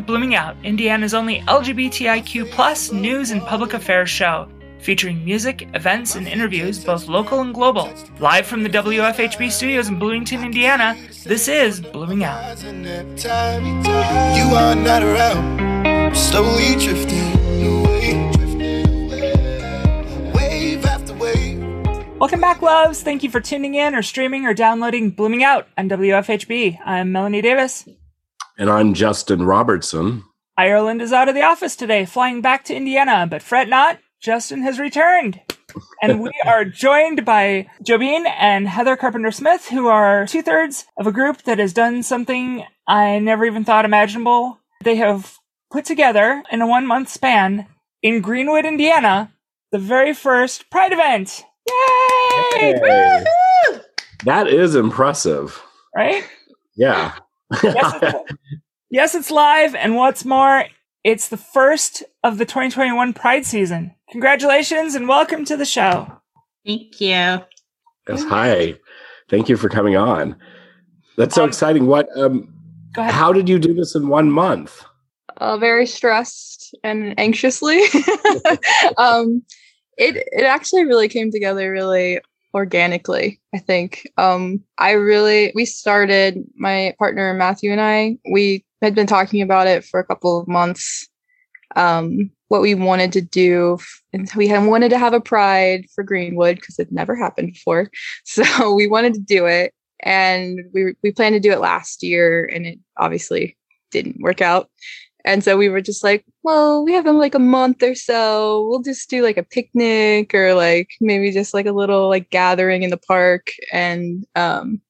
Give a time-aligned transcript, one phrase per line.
[0.00, 6.14] To Blooming Out, Indiana's only LGBTIQ plus news and public affairs show, featuring music, events,
[6.14, 7.92] and interviews, both local and global.
[8.18, 12.62] Live from the WFHB studios in Bloomington, Indiana, this is Blooming Out.
[12.64, 21.60] You are not around, slowly drifting away, drifting away, wave after wave.
[22.18, 23.02] Welcome back, loves.
[23.02, 26.78] Thank you for tuning in or streaming or downloading Blooming Out on WFHB.
[26.86, 27.86] I'm Melanie Davis.
[28.60, 30.22] And I'm Justin Robertson.
[30.58, 34.60] Ireland is out of the office today, flying back to Indiana, but fret not, Justin
[34.64, 35.40] has returned.
[36.02, 41.06] And we are joined by Jobeen and Heather Carpenter Smith, who are two thirds of
[41.06, 44.58] a group that has done something I never even thought imaginable.
[44.84, 45.38] They have
[45.70, 47.66] put together in a one month span
[48.02, 49.32] in Greenwood, Indiana,
[49.72, 51.44] the very first Pride event.
[51.66, 52.74] Yay!
[52.78, 53.24] Hey.
[54.24, 55.62] That is impressive.
[55.96, 56.24] Right?
[56.76, 57.14] Yeah.
[57.62, 58.32] Yes, it's,
[58.90, 60.64] yes, it's live, and what's more,
[61.04, 63.94] it's the first of the 2021 Pride season.
[64.10, 66.10] Congratulations and welcome to the show.
[66.66, 67.08] Thank you.
[68.08, 68.74] Yes, hi.
[69.28, 70.36] Thank you for coming on.
[71.16, 71.86] That's so Um, exciting.
[71.86, 72.52] What um
[72.94, 73.14] Go ahead.
[73.14, 74.84] how did you do this in one month?
[75.36, 77.80] uh, very stressed and anxiously.
[78.98, 79.42] um,
[79.96, 82.20] it it actually really came together really
[82.54, 83.40] organically.
[83.54, 89.06] I think um, I really we started my partner Matthew and I we had been
[89.06, 91.08] talking about it for a couple of months.
[91.76, 93.78] Um, what we wanted to do,
[94.12, 97.90] and we had wanted to have a pride for Greenwood because it never happened before.
[98.24, 102.44] So we wanted to do it, and we we planned to do it last year,
[102.52, 103.56] and it obviously
[103.92, 104.68] didn't work out.
[105.24, 108.66] And so we were just like, well, we have um, like a month or so.
[108.68, 112.82] We'll just do like a picnic or like maybe just like a little like gathering
[112.82, 113.48] in the park.
[113.72, 114.80] And um,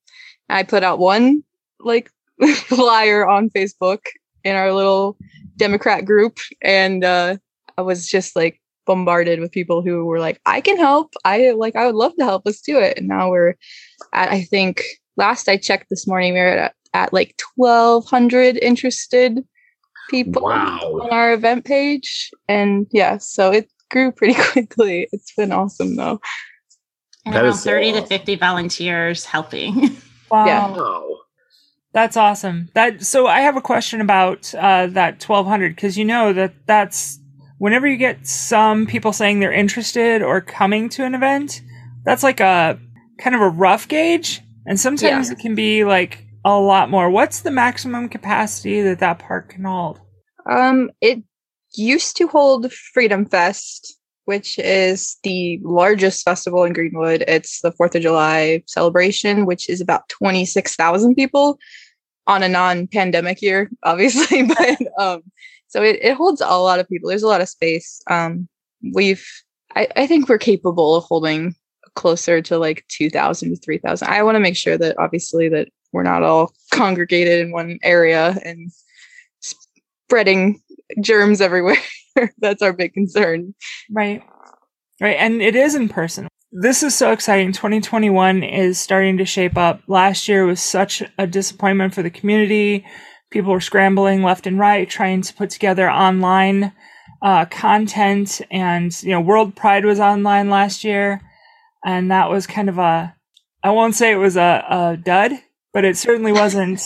[0.49, 1.43] I put out one
[1.81, 2.11] like
[2.55, 4.01] flyer on Facebook
[4.45, 5.17] in our little
[5.57, 6.39] Democrat group.
[6.63, 7.37] And uh,
[7.77, 11.15] I was just like bombarded with people who were like, I can help.
[11.25, 12.43] I like, I would love to help.
[12.45, 12.99] Let's do it.
[12.99, 13.55] And now we're
[14.13, 14.83] at, I think
[15.17, 19.45] last I checked this morning, we were at, at like 1,200 interested
[20.11, 20.79] people Wow.
[21.03, 22.31] on our event page.
[22.49, 25.09] And yeah, so it grew pretty quickly.
[25.13, 26.21] It's been awesome though.
[27.27, 29.97] And That around is so 30 to 50 volunteers helping.
[30.31, 30.47] Wow.
[30.47, 30.71] Yeah.
[30.71, 31.17] Wow.
[31.93, 32.69] That's awesome.
[32.75, 37.19] That so I have a question about uh, that 1200 because you know that that's
[37.59, 41.63] whenever you get some people saying they're interested or coming to an event,
[42.05, 42.79] that's like a
[43.19, 47.11] kind of a rough gauge, and sometimes it can be like a lot more.
[47.11, 50.01] What's the maximum capacity that that park can hold?
[50.49, 51.23] Um, it
[51.75, 57.25] used to hold Freedom Fest, which is the largest festival in Greenwood.
[57.29, 61.59] It's the Fourth of July celebration, which is about twenty six thousand people
[62.27, 64.43] on a non pandemic year, obviously.
[64.47, 65.23] but um,
[65.69, 67.09] so it, it holds a lot of people.
[67.09, 68.03] There's a lot of space.
[68.09, 68.49] Um,
[68.95, 69.27] we've
[69.75, 71.55] I, I think we're capable of holding
[71.95, 76.03] closer to like 2000 to 3000 i want to make sure that obviously that we're
[76.03, 78.71] not all congregated in one area and
[79.41, 80.61] spreading
[81.01, 81.77] germs everywhere
[82.39, 83.55] that's our big concern
[83.91, 84.23] Right.
[85.01, 85.17] Right.
[85.17, 86.29] And it is in person.
[86.53, 87.53] This is so exciting.
[87.53, 89.81] 2021 is starting to shape up.
[89.87, 92.85] Last year was such a disappointment for the community.
[93.31, 96.73] People were scrambling left and right, trying to put together online
[97.23, 98.41] uh, content.
[98.51, 101.21] And, you know, World Pride was online last year.
[101.85, 103.15] And that was kind of a,
[103.63, 105.33] I won't say it was a, a dud,
[105.73, 106.81] but it certainly wasn't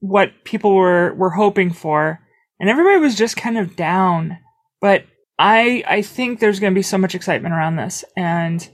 [0.00, 2.20] what people were, were hoping for.
[2.60, 4.38] And everybody was just kind of down.
[4.80, 5.04] But
[5.38, 8.66] I I think there's going to be so much excitement around this, and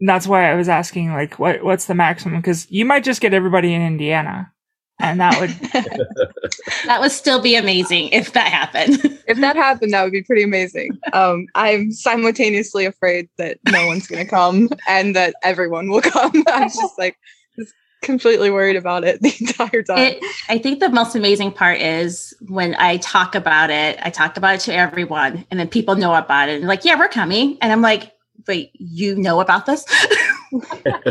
[0.00, 3.34] that's why I was asking like what what's the maximum because you might just get
[3.34, 4.50] everybody in Indiana,
[5.00, 5.50] and that would
[6.86, 9.18] that would still be amazing if that happened.
[9.28, 14.06] if that happened that would be pretty amazing um i'm simultaneously afraid that no one's
[14.06, 17.16] going to come and that everyone will come i'm just like
[17.58, 21.80] just completely worried about it the entire time It, I think the most amazing part
[21.80, 25.96] is when I talk about it, I talk about it to everyone, and then people
[25.96, 27.58] know about it and like, yeah, we're coming.
[27.60, 28.12] And I'm like,
[28.46, 29.84] wait, you know about this?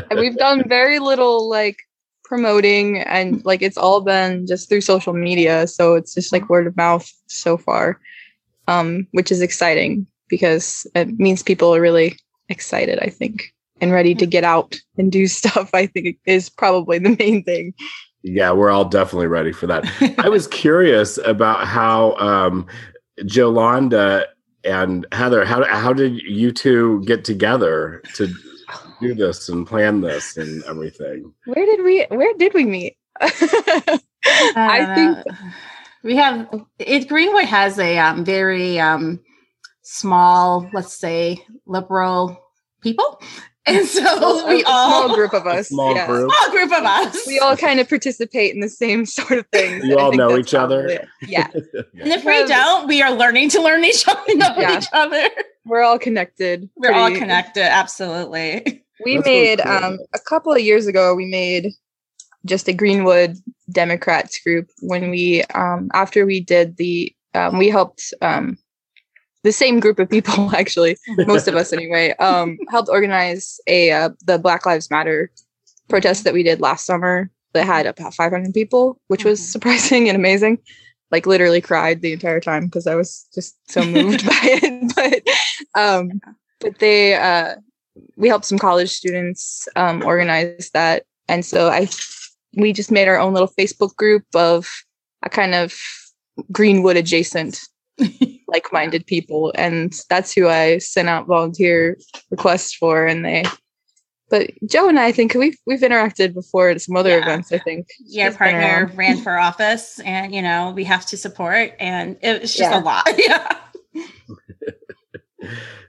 [0.09, 1.77] and we've done very little like
[2.23, 6.67] promoting and like it's all been just through social media so it's just like word
[6.67, 8.01] of mouth so far
[8.67, 12.19] um which is exciting because it means people are really
[12.49, 16.99] excited i think and ready to get out and do stuff i think is probably
[16.99, 17.73] the main thing
[18.23, 19.85] Yeah, we're all definitely ready for that.
[20.25, 22.65] I was curious about how um
[23.21, 24.25] Jolanda
[24.63, 28.27] and Heather, how how did you two get together to
[28.99, 31.31] do this and plan this and everything?
[31.45, 35.37] where did we where did we meet i think
[36.03, 36.47] We have
[36.79, 37.07] it.
[37.07, 39.19] Greenwood has a um, very um,
[39.81, 42.37] small, let's say, liberal
[42.81, 43.21] people,
[43.67, 45.69] and so we a all small group of us.
[45.69, 46.07] Small yeah.
[46.07, 46.31] group.
[46.31, 47.27] small group of us.
[47.27, 49.85] We all kind of participate in the same sort of things.
[49.85, 50.79] You all know each other?
[50.87, 51.07] probably it.
[51.27, 54.77] Yeah, and if we don't, we are learning to learn each other, know Yeah.
[54.77, 55.29] each other.
[55.65, 56.69] we're all connected.
[56.75, 58.83] We're all connected, absolutely.
[59.03, 59.71] We That's really made cool.
[59.71, 61.13] um a couple of years ago.
[61.13, 61.67] We made
[62.45, 63.35] just a Greenwood
[63.71, 68.57] Democrats group when we um after we did the um, we helped um
[69.43, 74.09] the same group of people actually most of us anyway um helped organize a uh,
[74.25, 75.31] the Black Lives Matter
[75.87, 80.15] protest that we did last summer that had about 500 people, which was surprising and
[80.15, 80.59] amazing.
[81.09, 84.93] Like literally cried the entire time because I was just so moved by it.
[84.95, 86.19] But um,
[86.59, 87.55] but they uh,
[88.17, 91.87] we helped some college students um, organize that, and so I
[92.57, 94.69] we just made our own little Facebook group of
[95.23, 95.79] a kind of
[96.51, 97.61] Greenwood adjacent
[98.47, 101.97] like-minded people and that's who i sent out volunteer
[102.31, 103.43] requests for and they
[104.29, 107.23] but joe and i think we've we've interacted before at some other Yeah.
[107.23, 111.17] events i think yeah She's partner ran for office, and you know we have to
[111.17, 112.79] support, and it's just Yeah.
[112.79, 113.07] a lot.
[113.17, 113.57] Yeah.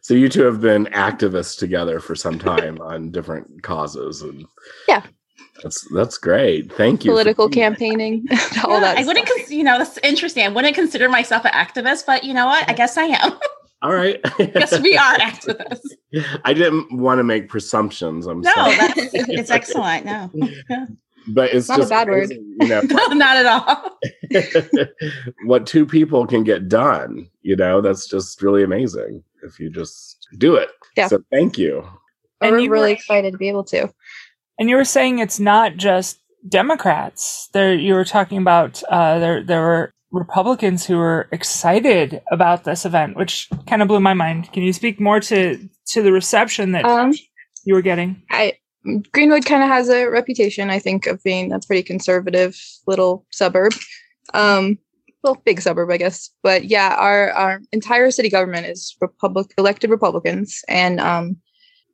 [0.03, 4.47] So you two have been activists together for some time on different causes, and
[4.87, 5.03] Yeah.
[5.63, 6.73] That's that's great.
[6.73, 7.11] Thank you.
[7.11, 7.71] political doing that.
[7.79, 8.27] campaigning
[8.65, 9.39] all Yeah, that I wouldn't, stuff.
[9.39, 10.45] cons- you know, that's interesting.
[10.45, 12.69] I wouldn't consider myself an activist, but you know what?
[12.69, 13.33] I guess I am.
[13.83, 14.19] All right.
[14.41, 15.87] yes, we are activists.
[16.45, 18.27] I didn't want to make presumptions.
[18.27, 20.05] I'm No, sorry, that's it's excellent.
[20.05, 20.29] No,
[21.29, 22.31] but it's Not a just bad word.
[22.31, 23.99] You know, no, not at all.
[25.45, 27.29] what two people can get done.
[27.43, 30.71] You know, that's just really amazing if you just do it.
[30.97, 31.09] Yeah.
[31.09, 31.87] So thank you.
[32.41, 33.93] And we're you really were- excited to be able to
[34.59, 36.19] And you were saying it's not just
[36.49, 37.49] Democrats.
[37.53, 39.43] There, you were talking about uh, there.
[39.43, 44.53] There were Republicans who were excited about this event, which kind of blew my mind.
[44.53, 47.13] Can you speak more to to the reception that um
[47.65, 48.23] you were getting?
[48.31, 48.55] I
[49.13, 52.57] Greenwood kind of has a reputation, I think, of being a pretty conservative
[52.87, 53.75] little suburb.
[54.35, 54.79] Um,
[55.23, 56.31] well, big suburb, I guess.
[56.43, 61.37] But yeah, our our entire city government is Republic elected Republicans, and um,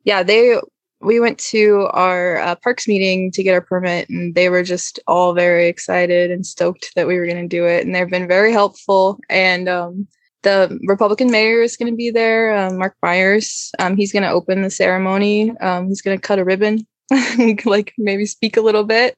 [0.03, 0.57] yeah, they
[1.05, 4.99] we went to our uh, parks meeting to get our permit, and they were just
[5.07, 8.27] all very excited and stoked that we were going to do it, and they've been
[8.27, 9.19] very helpful.
[9.29, 10.07] And um,
[10.41, 13.71] the Republican mayor is going to be there, um, Mark Myers.
[13.79, 15.51] Um, he's going to open the ceremony.
[15.59, 16.85] Um, he's going to cut a ribbon,
[17.65, 19.15] like maybe speak a little bit.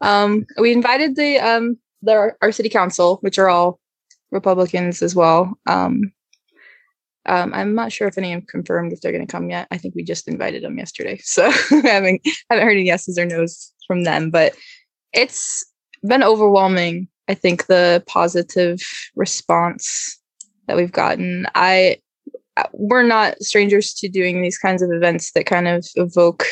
[0.00, 3.80] Um, we invited the um, the our city council, which are all
[4.30, 5.58] Republicans as well.
[5.66, 6.12] Um,
[7.26, 9.66] um, I'm not sure if any have confirmed if they're going to come yet.
[9.70, 13.24] I think we just invited them yesterday, so I haven't haven't heard any yeses or
[13.24, 14.30] nos from them.
[14.30, 14.54] But
[15.12, 15.64] it's
[16.06, 17.08] been overwhelming.
[17.28, 18.80] I think the positive
[19.14, 20.20] response
[20.66, 21.46] that we've gotten.
[21.54, 21.98] I
[22.56, 26.44] uh, we're not strangers to doing these kinds of events that kind of evoke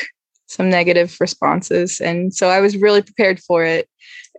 [0.47, 3.87] some negative responses, and so I was really prepared for it.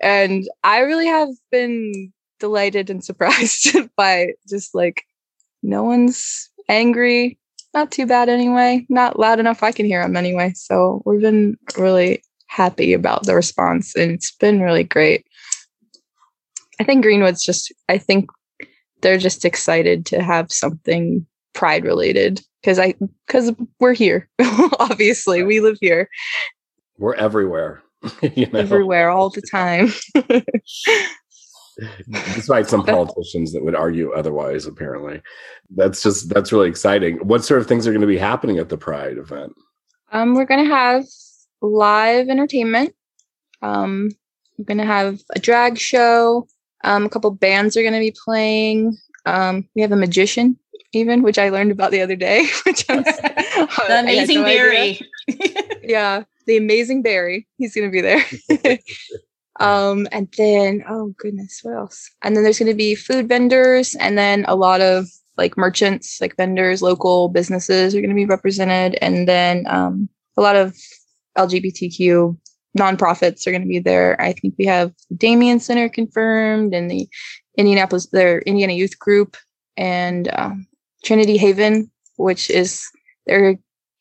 [0.03, 5.05] And I really have been delighted and surprised by just like
[5.65, 7.39] no one's angry.
[7.73, 8.87] Not too bad anyway.
[8.89, 10.53] Not loud enough I can hear them anyway.
[10.55, 15.27] So we've been really happy about the response, and it's been really great.
[16.81, 17.73] I think Greenwood's just.
[17.89, 18.31] I think
[19.01, 22.95] they're just excited to have something pride related because I
[23.27, 24.29] because we're here.
[24.79, 26.09] Obviously, we live here
[26.99, 27.83] We're everywhere.
[28.35, 29.93] you know, everywhere all the time.
[32.35, 34.67] Despite some politicians that would argue otherwise.
[34.67, 35.21] Apparently,
[35.75, 37.17] that's just that's really exciting.
[37.19, 39.53] What sort of things are going to be happening at the Pride event?
[40.13, 41.05] Um, we're gonna have
[41.61, 42.95] live entertainment.
[43.63, 44.11] Um,
[44.59, 46.47] we're gonna have a drag show.
[46.85, 48.97] Um, a couple bands are gonna be playing.
[49.27, 50.59] Um, we have a magician,
[50.93, 52.47] even which I learned about the other day.
[52.67, 54.45] Which I was, The amazing no.
[54.45, 55.01] Barry.
[55.83, 57.47] Yeah, the amazing Barry.
[57.57, 58.23] He's gonna be there.
[59.61, 62.11] Um, and then oh goodness, what else?
[62.23, 65.07] And then there's gonna be food vendors, and then a lot of
[65.37, 70.57] like merchants, like vendors, local businesses are gonna be represented, and then um, a lot
[70.57, 70.75] of
[71.37, 72.37] LGBTQ
[72.79, 74.21] nonprofits are going to be there.
[74.21, 77.09] I think we have Damien Center confirmed and the
[77.57, 79.37] Indianapolis, their Indiana Youth Group
[79.77, 80.67] and um,
[81.05, 82.85] Trinity Haven, which is
[83.27, 83.57] they're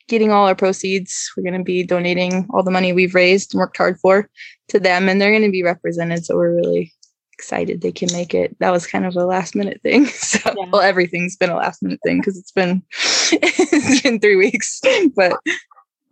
[0.07, 1.31] getting all our proceeds.
[1.35, 4.29] We're going to be donating all the money we've raised and worked hard for
[4.69, 6.25] to them, and they're going to be represented.
[6.25, 6.93] So we're really
[7.33, 8.55] excited they can make it.
[8.59, 10.05] That was kind of a last minute thing.
[10.33, 10.65] So Yeah.
[10.71, 12.83] well, everything's been a last minute thing because it's been
[13.31, 14.81] it's been three weeks,
[15.15, 15.39] but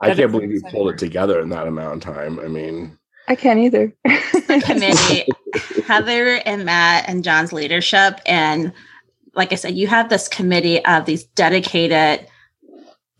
[0.02, 2.40] I can't believe you pulled it together in that amount of time.
[2.40, 3.94] I mean, I can't either.
[4.64, 5.26] committee,
[5.86, 8.20] Heather and Matt and John's leadership.
[8.26, 8.74] And
[9.36, 12.28] like I said, you have this committee of these dedicated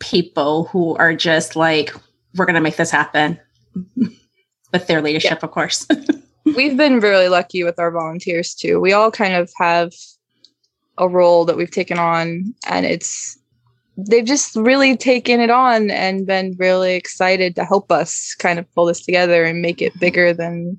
[0.02, 1.94] people who are just like,
[2.36, 3.40] we're going to make this happen
[4.74, 5.46] with their leadership, yeah.
[5.46, 5.88] of course.
[6.46, 8.80] we've been really lucky with our volunteers too.
[8.80, 9.94] We all kind of have
[10.98, 13.38] a role that we've taken on, and it's
[13.98, 18.74] they've just really taken it on and been really excited to help us kind of
[18.74, 20.00] pull this together and make it mm-hmm.
[20.00, 20.78] bigger than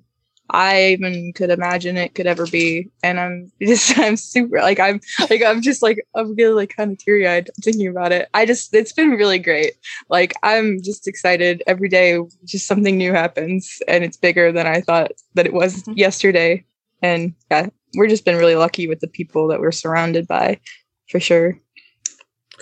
[0.50, 2.90] I even could imagine it could ever be.
[3.02, 6.92] And I'm just, I'm super like, I'm like, I'm just like, I'm getting like kind
[6.92, 8.28] of teary eyed thinking about it.
[8.34, 9.72] I just, it's been really great.
[10.08, 12.18] Like, I'm just excited every day.
[12.44, 15.92] Just something new happens and it's bigger than I thought that it was mm-hmm.
[15.92, 16.64] yesterday.
[17.00, 20.60] And yeah, we're just been really lucky with the people that we're surrounded by
[21.08, 21.58] for sure.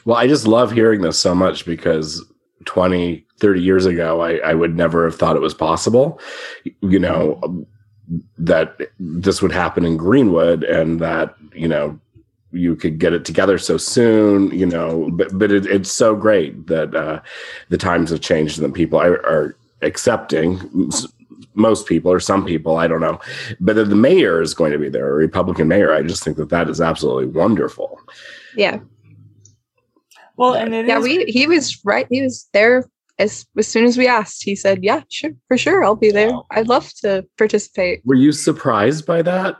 [0.05, 2.25] Well, I just love hearing this so much because
[2.67, 6.21] 20, 30 years ago, I, I would never have thought it was possible.
[6.81, 7.67] You know,
[8.39, 11.99] that this would happen in Greenwood and that, you know,
[12.53, 16.67] you could get it together so soon, you know, but, but it, it's so great
[16.67, 17.21] that uh,
[17.69, 20.91] the times have changed and that people are, are accepting
[21.55, 23.21] most people or some people, I don't know,
[23.61, 25.93] but the mayor is going to be there, a Republican mayor.
[25.93, 28.01] I just think that that is absolutely wonderful.
[28.57, 28.81] Yeah.
[30.41, 32.07] Well, and yeah, is- we he was right.
[32.11, 35.85] He was there as as soon as we asked, he said, "Yeah, sure, for sure,
[35.85, 36.33] I'll be there.
[36.51, 39.57] I'd love to participate." Were you surprised by that?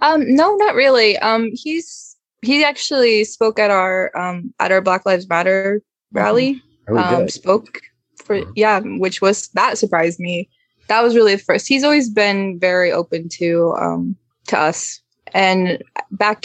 [0.00, 1.18] Um, no, not really.
[1.18, 5.82] Um, he's he actually spoke at our um at our Black Lives Matter
[6.12, 6.62] rally.
[6.88, 7.80] Oh, um, spoke
[8.24, 10.48] for yeah, which was that surprised me.
[10.86, 11.66] That was really the first.
[11.66, 15.02] He's always been very open to um to us.
[15.34, 15.82] And
[16.12, 16.44] back,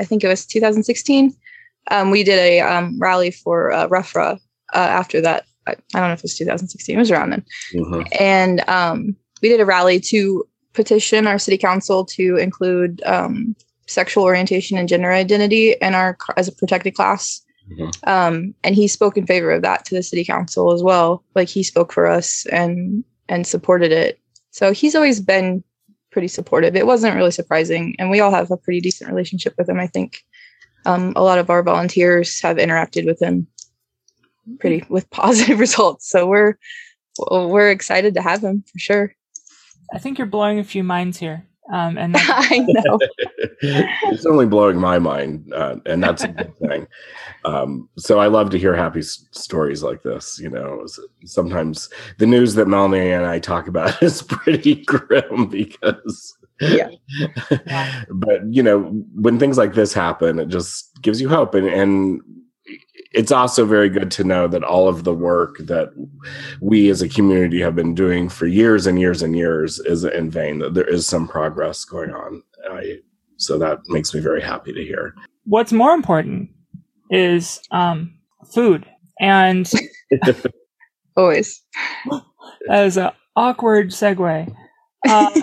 [0.00, 1.32] I think it was 2016,
[1.90, 4.38] um, we did a um, rally for uh, RFRA
[4.74, 7.44] uh, after that I, don't know if it was 2016, it was around then.
[7.74, 8.02] Mm-hmm.
[8.20, 14.24] And um, we did a rally to petition our city council to include um, sexual
[14.24, 17.42] orientation and gender identity in our as a protected class.
[17.70, 18.08] Mm-hmm.
[18.08, 21.24] Um, and he spoke in favor of that to the city council as well.
[21.34, 24.20] Like he spoke for us and and supported it.
[24.50, 25.64] So he's always been
[26.12, 26.76] pretty supportive.
[26.76, 29.80] It wasn't really surprising, and we all have a pretty decent relationship with him.
[29.80, 30.24] I think
[30.86, 33.46] um, a lot of our volunteers have interacted with him
[34.60, 36.08] pretty with positive results.
[36.08, 36.58] So we're
[37.18, 39.14] we're excited to have him for sure.
[39.92, 41.46] I think you're blowing a few minds here.
[41.72, 42.98] Um, and I know
[43.60, 46.86] it's only blowing my mind, uh, and that's a good thing.
[47.44, 50.38] Um, so I love to hear happy s- stories like this.
[50.38, 50.86] You know,
[51.24, 51.88] sometimes
[52.18, 56.88] the news that Melanie and I talk about is pretty grim because yeah.
[58.10, 58.80] but you know
[59.14, 61.54] when things like this happen it just gives you hope.
[61.54, 62.20] And and
[63.12, 65.88] it's also very good to know that all of the work that
[66.60, 70.30] we as a community have been doing for years and years and years is in
[70.30, 72.42] vain that there is some progress going on.
[72.70, 72.98] I,
[73.38, 75.14] so that makes me very happy to hear.
[75.44, 76.50] What's more important
[77.10, 78.18] is um,
[78.52, 78.86] food
[79.20, 79.70] and
[81.16, 81.62] always.
[82.70, 84.52] As an awkward segue.
[85.08, 85.40] Uh,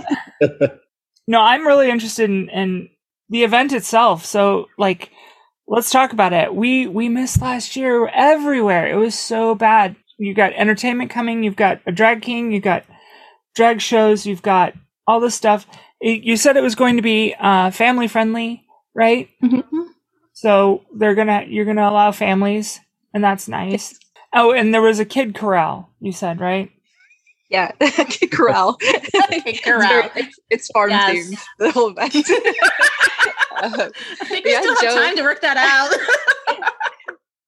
[1.28, 2.90] no i'm really interested in, in
[3.30, 5.12] the event itself so like
[5.68, 6.54] let's talk about it.
[6.54, 8.88] We we missed last year everywhere.
[8.88, 9.96] It was so bad.
[10.18, 11.44] You got entertainment coming.
[11.44, 12.52] You've got a drag king.
[12.52, 12.86] You've got
[13.56, 14.26] drag shows.
[14.26, 14.74] You've got
[15.08, 15.66] all this stuff.
[16.02, 19.30] you said it was going to be uh, family friendly, right?
[19.44, 19.82] Mm-hmm.
[20.34, 22.80] So they're gonna you're gonna allow families,
[23.14, 23.98] and that's nice.
[24.34, 25.90] Oh, and there was a kid corral.
[26.00, 26.72] You said right?
[27.54, 27.72] Yeah,
[28.10, 28.78] kid corral.
[29.64, 30.10] corral.
[30.16, 31.16] It's, it's farm yes.
[31.16, 31.40] themed.
[31.60, 32.16] The whole event.
[33.62, 33.90] uh,
[34.22, 36.66] I think we yeah, still have Joe, time to work that out.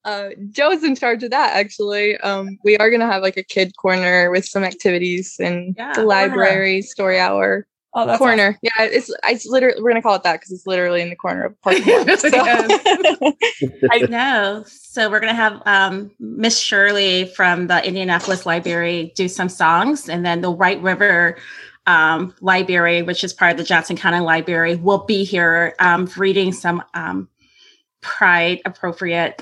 [0.06, 1.56] uh, Joe's in charge of that.
[1.56, 5.94] Actually, um, we are gonna have like a kid corner with some activities and yeah,
[5.94, 7.66] the library, story hour.
[7.98, 8.50] Oh, that's corner.
[8.50, 8.60] Awesome.
[8.62, 11.46] Yeah, it's it's literally we're gonna call it that because it's literally in the corner
[11.46, 12.20] of parking lot.
[12.20, 12.30] So.
[13.92, 14.64] I know.
[14.68, 20.26] So we're gonna have um, Miss Shirley from the Indianapolis Library do some songs, and
[20.26, 21.38] then the White River
[21.88, 26.52] um, Library, which is part of the Johnson County Library, will be here um, reading
[26.52, 27.30] some um,
[28.02, 29.42] Pride appropriate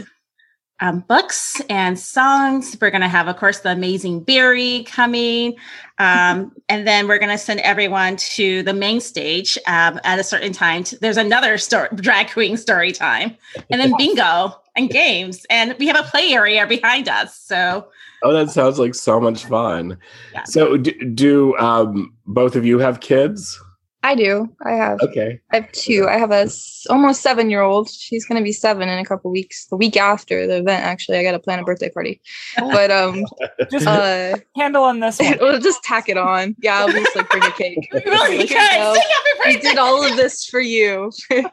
[0.83, 2.75] um, books and songs.
[2.79, 5.55] We're going to have, of course, the amazing Barry coming.
[5.97, 10.23] Um, and then we're going to send everyone to the main stage um, at a
[10.23, 10.83] certain time.
[10.83, 13.37] To, there's another story, drag queen story time,
[13.69, 15.45] and then bingo and games.
[15.49, 17.39] And we have a play area behind us.
[17.39, 17.87] So,
[18.21, 19.97] oh, that sounds like so much fun.
[20.33, 20.43] Yeah.
[20.43, 23.57] So, do, do um, both of you have kids?
[24.05, 24.53] I do.
[24.65, 24.99] I have.
[25.01, 25.39] Okay.
[25.53, 26.07] I have two.
[26.09, 27.89] I have a s- almost seven year old.
[27.89, 29.65] She's gonna be seven in a couple weeks.
[29.67, 32.21] The week after the event, actually, I got to plan a birthday party.
[32.57, 33.23] But um,
[33.71, 35.37] Just uh, handle on this one.
[35.39, 36.53] we'll just tack it on.
[36.61, 37.87] Yeah, I'll just like bring a cake.
[37.93, 38.57] Really Like, good.
[38.57, 39.13] I know, Sing I
[39.45, 39.69] happy birthday.
[39.69, 41.09] did all of this for you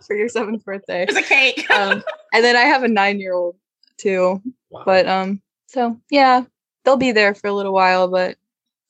[0.07, 1.07] for your seventh birthday.
[1.07, 1.71] There's a cake.
[1.71, 2.03] Um,
[2.35, 3.57] and then I have a nine year old
[3.97, 4.43] too.
[4.71, 4.83] Wow.
[4.85, 6.43] But um, so yeah,
[6.85, 8.37] they'll be there for a little while, but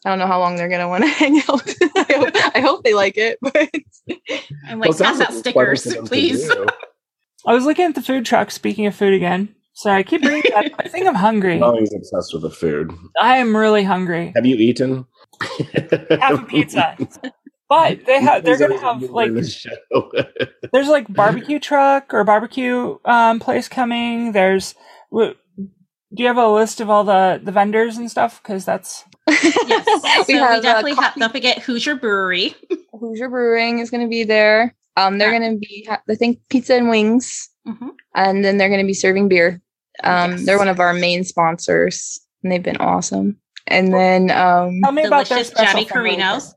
[0.07, 1.75] I don't know how long they're gonna want to hang out.
[2.11, 3.69] I, hope, I hope they like it, but
[4.69, 6.51] and Well, like it sounds pass out like it's fun stickers, for them to please.
[7.47, 8.51] I was looking at the food truck.
[8.51, 9.55] Speaking of food again.
[9.73, 10.73] Sorry, I keep bringing that.
[10.79, 11.59] I think I'm hungry.
[11.59, 12.93] Molly's obsessed with the food.
[13.19, 14.33] I am really hungry.
[14.35, 15.07] Have you eaten?
[15.41, 16.97] Half a pizza.
[17.69, 18.45] But they have.
[18.45, 19.71] They're gonna have like the show.
[20.73, 24.33] there's like barbecue truck or barbecue um, place coming.
[24.33, 24.75] There's.
[25.13, 28.43] w- Do you have a list of all the the vendors and stuff?
[28.43, 29.85] Because that's Yes.
[30.03, 30.99] so we, have, uh, definitely have.
[31.05, 32.55] coffee- Don't forget Hoosier Brewery.
[32.99, 34.75] Hoosier Brewing is going to be there.
[34.97, 35.39] Um, they're Yeah.
[35.39, 37.91] going to be, ha- I think, pizza and wings, Mhm.
[38.15, 39.61] and then they're going to be serving beer.
[40.03, 40.47] Um, Yes.
[40.47, 43.37] They're one of our main sponsors, and they've been awesome.
[43.67, 46.55] And then, um, tell me about their Delicious special Johnny Carinos.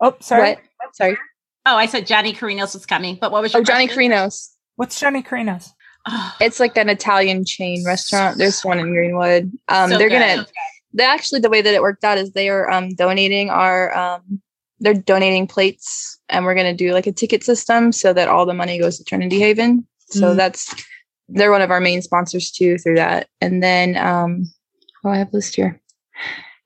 [0.00, 0.50] Oh, sorry.
[0.50, 0.94] what?
[0.94, 1.16] Sorry.
[1.64, 3.88] Oh, I said Johnny Carinos was coming, but what was your Oh, Johnny?
[3.88, 4.50] Carinos.
[4.76, 5.70] What's Johnny Carinos?
[6.08, 8.38] Oh, It's like an Italian chain restaurant.
[8.38, 9.50] There's one in Greenwood.
[9.68, 10.20] Um, so they're good.
[10.20, 10.46] gonna.
[10.96, 14.40] They actually the way that it worked out is they are um donating our um
[14.80, 18.54] they're donating plates and we're gonna do like a ticket system so that all the
[18.54, 19.86] money goes to Trinity Haven.
[20.10, 20.36] So Mm.
[20.36, 20.74] that's
[21.28, 23.28] they're one of our main sponsors too through that.
[23.40, 24.44] And then um
[25.04, 25.80] oh I have a list here.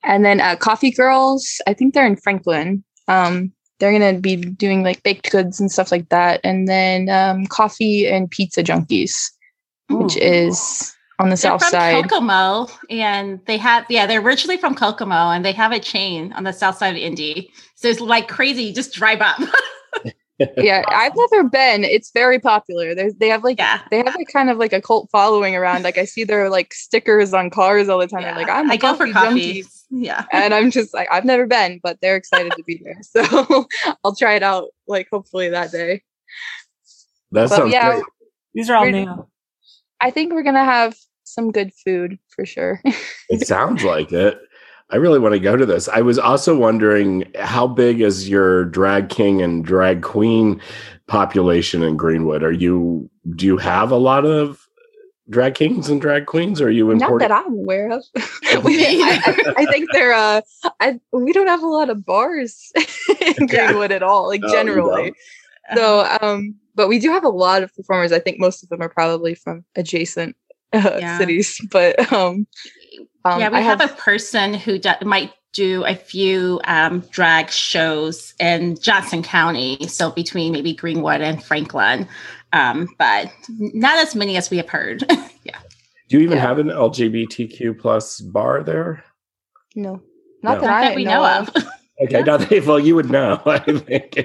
[0.03, 2.83] And then uh Coffee Girls, I think they're in Franklin.
[3.07, 6.39] Um they're gonna be doing like baked goods and stuff like that.
[6.43, 9.13] And then um coffee and pizza junkies,
[9.89, 12.03] which is on the They're south from side.
[12.09, 16.43] Kokomo, and they have yeah, they're originally from Kokomo, and they have a chain on
[16.43, 17.51] the south side of Indy.
[17.75, 18.63] So it's like crazy.
[18.63, 19.39] You just drive up.
[20.57, 21.83] yeah, I've never been.
[21.83, 22.95] It's very popular.
[22.95, 25.83] There's they have like yeah, they have like kind of like a cult following around.
[25.83, 28.23] Like I see their like stickers on cars all the time.
[28.23, 28.37] They're yeah.
[28.37, 29.53] like I'm a I go for coffee coffee.
[29.61, 29.69] junkie.
[29.91, 32.99] Yeah, And I'm just like I've never been, but they're excited to be there.
[33.03, 33.67] So
[34.03, 36.01] I'll try it out like hopefully that day.
[37.31, 38.03] that But sounds yeah, great.
[38.53, 39.27] These are all new.
[39.99, 40.95] I think we're gonna have
[41.31, 42.81] some good food for sure.
[43.29, 44.39] It sounds like it.
[44.89, 45.87] I really want to go to this.
[45.87, 50.59] I was also wondering how big is your drag king and drag queen
[51.07, 52.43] population in Greenwood?
[52.43, 54.67] Are you do you have a lot of
[55.29, 56.59] drag kings and drag queens?
[56.59, 57.29] Or are you Not important?
[57.29, 58.03] that I'm aware of.
[58.65, 60.41] we, I, I- think they're uh
[60.81, 62.71] I we don't have a lot of bars
[63.37, 65.13] in Greenwood at all, like Oh, generally.
[65.73, 68.11] So, um, but we do have a lot of performers.
[68.11, 70.35] I think most of them are probably from adjacent
[70.73, 71.17] uh, Yeah.
[71.17, 71.59] cities.
[71.71, 72.47] But um,
[73.25, 77.49] um, yeah, we I have, a person who do, might do a few um, drag
[77.49, 82.07] shows in Johnson County, so between maybe Greenwood and Franklin,
[82.53, 85.03] um, but not as many as we have heard.
[85.43, 85.57] yeah,
[86.09, 86.47] Do you even Yeah.
[86.47, 89.03] have an LGBTQ plus bar there?
[89.75, 90.01] no,
[90.43, 90.61] not No.
[90.61, 91.49] that not I that we know, know of.
[92.01, 92.07] of.
[92.07, 93.41] Okay, now they, well, you would know.
[93.45, 94.15] I think.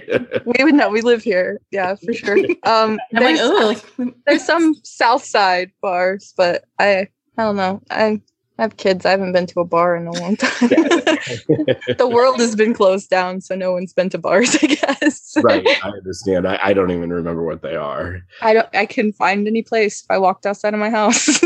[0.44, 0.90] We would know.
[0.90, 1.60] We live here.
[1.70, 2.38] Yeah, for sure.
[2.64, 7.08] Um, I'm like, there's, oh, there's some South Side bars, but I
[7.38, 7.80] I don't know.
[7.90, 8.20] I
[8.58, 9.04] I have kids.
[9.06, 10.68] I haven't been to a bar in a long time.
[10.68, 14.56] the world has been closed down, so no one's been to bars.
[14.62, 15.36] I guess.
[15.42, 16.48] right, I understand.
[16.48, 18.20] I, I don't even remember what they are.
[18.42, 18.68] I don't.
[18.74, 21.40] I can find any place if I walked outside of my house.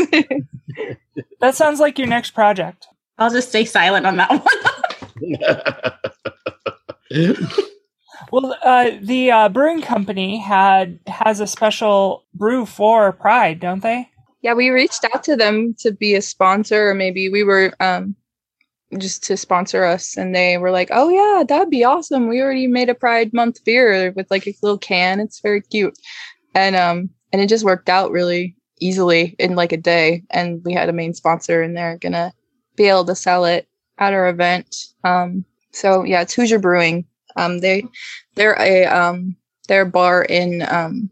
[1.41, 2.87] That sounds like your next project.
[3.17, 4.41] I'll just stay silent on that one.
[8.31, 14.07] Well, uh, the uh, brewing company had has a special brew for Pride, don't they?
[14.41, 18.15] yeah, we reached out to them to be a sponsor, or maybe we were um
[18.97, 22.27] just to sponsor us, and they were like, "Oh yeah, that'd be awesome.
[22.27, 25.19] We already made a Pride Month beer with like a little can.
[25.19, 25.97] It's very cute,"
[26.55, 30.73] and um and it just worked out really easily in like a day, and we
[30.73, 32.33] had a main sponsor, and they're gonna
[32.75, 33.67] be able to sell it
[34.01, 34.87] at our event.
[35.05, 37.05] Um, so yeah, it's Hoosier Brewing.
[37.37, 37.85] Um, they
[38.35, 39.37] they're a um
[39.69, 41.09] they're a bar in um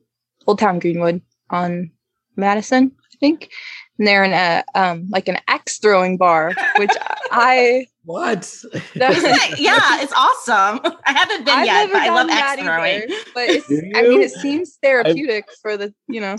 [0.48, 1.92] Old Town Greenwood on
[2.36, 3.52] Madison, I think.
[3.98, 6.92] And they're in a um like an axe throwing bar, which
[7.32, 8.52] I what?
[8.96, 10.80] yeah, it's awesome.
[11.06, 13.04] I haven't been I've yet, but I love done axe throwing.
[13.04, 16.38] either, But it's, I mean, it seems therapeutic for the you know.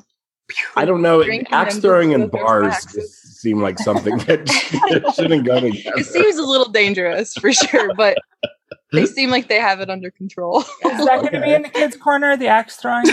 [0.75, 1.23] I don't know.
[1.23, 2.93] Drinking Axe throwing just in bars axes.
[2.95, 5.97] just seem like something that shouldn't go together.
[5.99, 8.19] It seems a little dangerous for sure, but
[8.93, 10.61] they seem like they have it under control.
[10.85, 12.37] Is that going to be in the kids' corner?
[12.37, 13.05] The axe throwing.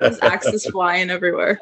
[0.00, 1.60] There's axes flying everywhere.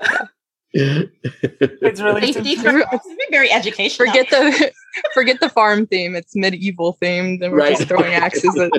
[0.73, 2.87] It's really Safety first.
[2.93, 4.09] It's been very educational.
[4.09, 4.73] Forget the
[5.15, 6.15] forget the farm theme.
[6.15, 7.77] It's medieval themed, and we're Right.
[7.77, 8.71] just throwing axes at.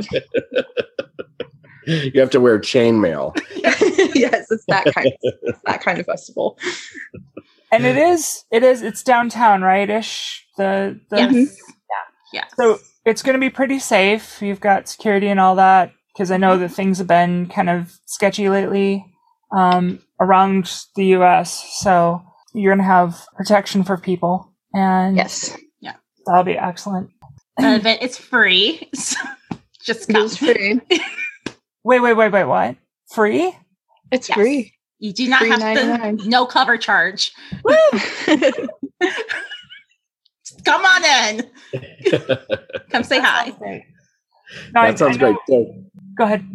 [1.88, 3.36] you have to wear chainmail.
[4.16, 5.12] yes, it's that kind.
[5.24, 6.60] Of, that kind of festival.
[7.72, 9.90] And it is it is it's downtown, right?
[9.90, 10.46] Ish.
[10.58, 11.58] The the yes.
[12.34, 12.44] Yeah.
[12.60, 14.42] So it's going to be pretty safe.
[14.42, 17.94] You've got security and all that because I know that things have been kind of
[18.06, 19.06] sketchy lately
[19.56, 21.78] um, around the U.S.
[21.80, 22.22] So
[22.54, 25.94] you're going to have protection for people, and Yes, yeah,
[26.26, 27.12] that'll be excellent.
[27.58, 28.90] The event is free.
[28.96, 29.18] So
[29.84, 30.26] just it come.
[30.26, 30.82] is free.
[31.84, 32.44] Wait, wait, wait, wait.
[32.44, 32.76] What?
[33.14, 33.56] Free?
[34.12, 34.36] It's Yes.
[34.38, 34.74] free.
[35.00, 36.18] You do not have 99.
[36.18, 37.32] to no cover charge.
[40.66, 41.50] Come on in.
[42.92, 43.52] Come say hi.
[43.52, 43.84] Great.
[44.74, 45.36] No, I- that sounds I great.
[45.50, 45.74] So,
[46.18, 46.46] Go ahead.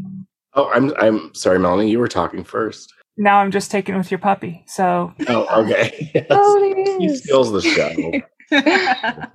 [0.55, 1.90] oh, I'm I'm sorry, Melanie.
[1.90, 2.92] You were talking first.
[3.16, 4.64] Now I'm just taking with your puppy.
[4.66, 6.11] So Oh, okay.
[6.14, 6.26] Yes.
[6.31, 7.22] oh, he is.
[7.22, 8.22] steals the show.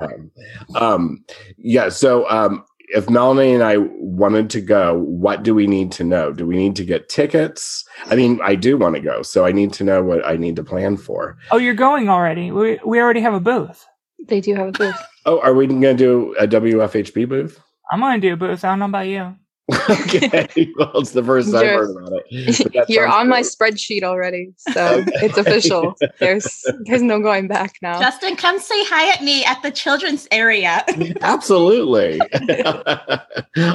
[0.01, 0.31] um,
[0.75, 1.23] um,
[1.57, 1.89] yeah.
[1.89, 6.32] So, um, if Melanie and I wanted to go, what do we need to know?
[6.32, 7.84] Do we need to get tickets?
[8.06, 10.56] I mean, I do want to go, so I need to know what I need
[10.56, 11.38] to plan for.
[11.52, 12.52] Oh, you're going already.
[12.52, 13.86] We we already have a booth.
[14.28, 14.95] They do have a booth.
[15.26, 17.60] Oh, are we going to do a WFHB booth?
[17.91, 18.63] I'm going to do a booth.
[18.63, 19.36] I don't know about you.
[19.71, 20.73] Okay.
[20.77, 22.86] well, it's the first time I've heard about it.
[22.89, 25.95] You're sounds on my spreadsheet already, so it's official.
[26.19, 27.99] There's there's no going back now.
[27.99, 30.84] Justin, come say hi at me at the children's area.
[31.21, 32.19] Absolutely.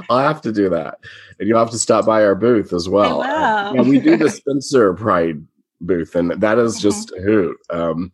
[0.09, 0.99] I'll have to do that.
[1.39, 3.23] And you'll have to stop by our booth as well.
[3.23, 3.77] I will.
[3.77, 5.45] yeah, we do the Spencer Pride
[5.81, 7.57] booth, and that is just a hoot.
[7.71, 8.13] Um,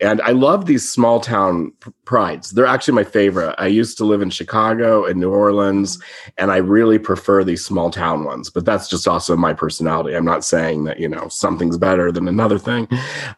[0.00, 1.72] and I love these small town
[2.04, 2.52] prides.
[2.52, 3.54] They're actually my favorite.
[3.58, 5.98] I used to live in Chicago and New Orleans,
[6.36, 8.50] and I really prefer these small town ones.
[8.50, 10.16] But that's just also my personality.
[10.16, 12.88] I'm not saying that, you know, something's better than another thing.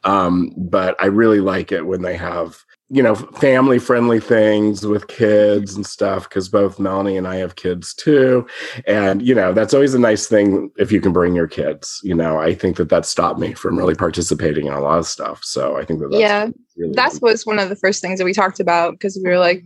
[0.05, 5.07] Um, but I really like it when they have, you know, family friendly things with
[5.07, 8.45] kids and stuff, because both Melanie and I have kids too.
[8.85, 12.01] And, you know, that's always a nice thing if you can bring your kids.
[12.03, 15.07] You know, I think that that stopped me from really participating in a lot of
[15.07, 15.45] stuff.
[15.45, 18.25] So I think that that's yeah, really that was one of the first things that
[18.25, 19.63] we talked about because we were like,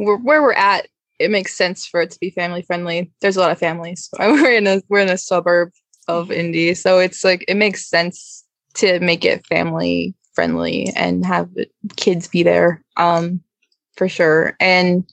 [0.00, 0.88] we're, where we're at,
[1.20, 3.12] it makes sense for it to be family friendly.
[3.20, 4.08] There's a lot of families.
[4.18, 5.70] We're in a we're in a suburb
[6.08, 11.48] of Indy, so it's like it makes sense to make it family friendly and have
[11.96, 13.40] kids be there, um,
[13.96, 14.56] for sure.
[14.60, 15.08] And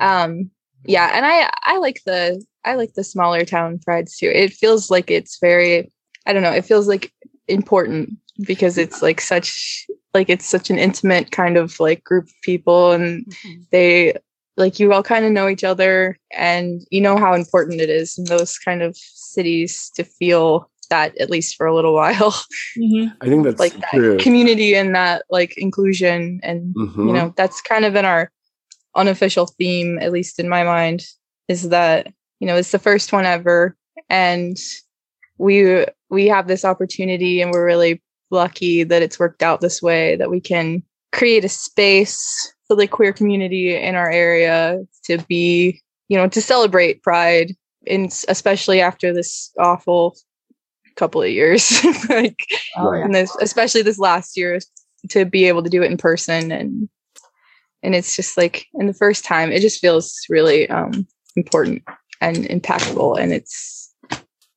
[0.00, 0.50] um,
[0.84, 4.30] yeah, and I I like the I like the smaller town prides too.
[4.32, 5.90] It feels like it's very
[6.26, 6.52] I don't know.
[6.52, 7.12] It feels like
[7.48, 12.34] important because it's like such like it's such an intimate kind of like group of
[12.42, 13.32] people and
[13.70, 14.14] they
[14.56, 18.18] like you all kind of know each other and you know how important it is
[18.18, 22.32] in those kind of cities to feel that at least for a little while
[22.78, 23.08] Mm-hmm.
[23.20, 24.18] I think that's like that true.
[24.18, 27.06] community and that like inclusion and Mhm.
[27.06, 28.30] you know that's kind of been our
[28.94, 31.04] unofficial theme at least in my mind
[31.48, 32.06] is that
[32.40, 33.76] you know it's the first one ever
[34.08, 34.56] and
[35.38, 40.16] we we have this opportunity and we're really lucky that it's worked out this way
[40.16, 45.80] that we can create a space for the queer community in our area to be
[46.08, 47.54] you know to celebrate pride
[47.86, 50.16] and especially after this awful
[50.96, 52.36] couple of years like
[52.76, 53.04] Oh, Right.
[53.04, 54.58] and this especially this last year
[55.10, 56.88] to be able to do it in person and
[57.82, 61.06] and it's just like in the first time it just feels really um
[61.36, 61.82] important
[62.20, 63.94] and impactful and it's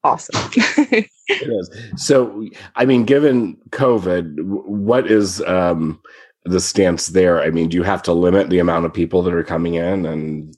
[0.04, 0.40] awesome
[1.32, 1.70] It is.
[1.96, 2.44] So,
[2.76, 6.02] I mean, given COVID, what is um,
[6.46, 7.44] the stance there?
[7.44, 10.08] I mean, do you have to limit the amount of people that are coming in?
[10.08, 10.56] And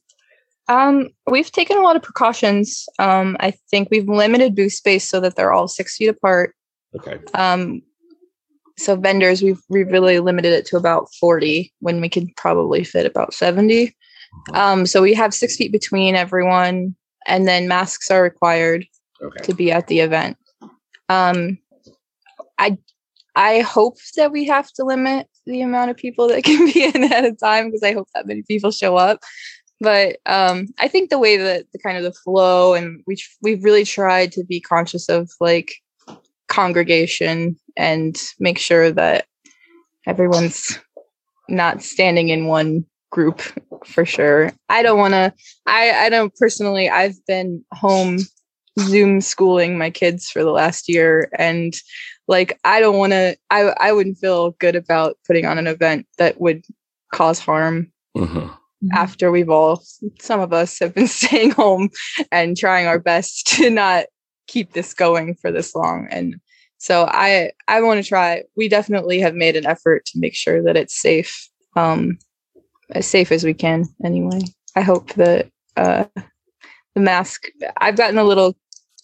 [0.71, 2.87] um we've taken a lot of precautions.
[2.99, 6.55] Um i think we've limited booth space so that they're all six feet apart.
[6.95, 7.81] Okay, um
[8.77, 13.05] so vendors we've we've really limited it to about 40 when we could probably fit
[13.05, 13.95] about 70
[14.53, 16.95] um so we have six feet between everyone
[17.27, 18.85] and then masks are required
[19.21, 20.37] okay, to be at the event.
[21.09, 21.57] Um
[22.57, 22.77] i
[23.35, 27.11] i hope that we have to limit the amount of people that can be in
[27.11, 29.19] at a time because i hope that many people show up
[29.81, 33.63] but um i think the way that the kind of the flow and we we've
[33.63, 35.73] really tried to be conscious of like
[36.47, 39.25] congregation and make sure that
[40.05, 40.79] everyone's
[41.49, 43.41] not standing in one group
[43.85, 44.51] for sure.
[44.69, 45.33] I don't want to
[45.65, 48.19] i i don't personally i've been home
[48.79, 51.73] zoom schooling my kids for the last year and
[52.27, 56.07] like i don't want to i i wouldn't feel good about putting on an event
[56.17, 56.63] that would
[57.13, 57.91] cause harm
[58.83, 58.89] Mhm.
[58.93, 59.83] after we've all
[60.19, 61.89] some of us have been staying home
[62.31, 64.05] and trying our best to not
[64.47, 66.35] keep this going for this long and
[66.77, 68.41] So I I want to try.
[68.57, 71.31] We definitely have made an effort to make sure that it's safe,
[71.75, 72.17] um,
[72.95, 73.85] as safe as we can.
[74.03, 74.41] Anyway,
[74.75, 76.05] I hope that uh,
[76.95, 77.43] the mask.
[77.77, 78.57] I've gotten a little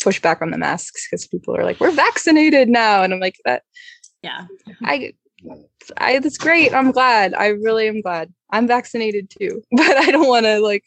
[0.04, 3.62] pushback on the masks because people are like, "We're vaccinated now," and I'm like, "That
[4.24, 4.48] Yeah.
[4.84, 5.14] I,
[5.98, 6.74] I that's great.
[6.74, 7.34] I'm glad.
[7.34, 8.34] I really am glad.
[8.50, 10.84] I'm vaccinated too, but I don't want to like.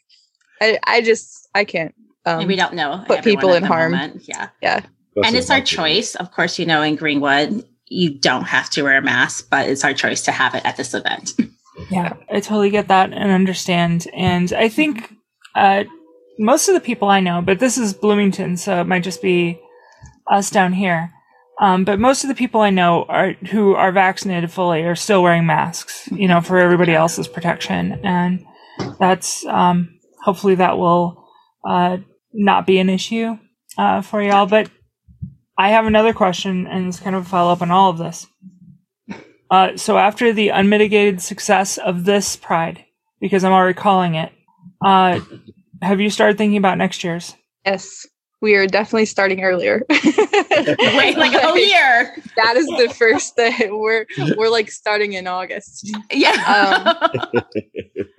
[0.61, 1.95] I I just I can't.
[2.25, 3.93] Um, we don't know put people in harm.
[3.93, 4.23] moment.
[4.27, 4.49] Yeah.
[4.61, 4.81] yeah.
[5.23, 6.15] and it's our choice.
[6.15, 9.83] Of course, you know, in Greenwood, you don't have to wear a mask, but it's
[9.83, 11.33] our choice to have it at this event.
[11.89, 14.05] Yeah, I totally get that and understand.
[14.13, 15.15] And I think
[15.55, 15.85] uh,
[16.37, 19.59] most of the people I know, but this is Bloomington, so it might just be
[20.29, 21.11] us down here.
[21.59, 25.21] Um, but most of the people I know are who are vaccinated fully are still
[25.21, 28.45] wearing masks, you know, for everybody else's protection, and
[28.99, 31.23] that's um, hopefully that will
[31.67, 31.97] uh,
[32.33, 33.37] not be an issue
[33.77, 34.47] uh, for y'all.
[34.47, 34.71] But
[35.57, 38.25] I have another question, and it's kind of a follow up on all of this.
[39.51, 42.85] Uh, so after the unmitigated success of this Pride,
[43.19, 44.31] because I'm already calling it,
[44.83, 45.19] uh,
[45.81, 47.35] have you started thinking about next year's?
[47.65, 48.07] Yes,
[48.41, 49.85] we are definitely starting earlier.
[49.89, 52.15] Wait, like a whole year.
[52.35, 53.79] that is the first thing.
[53.79, 55.89] We're we're like starting in August.
[56.11, 56.93] Yeah.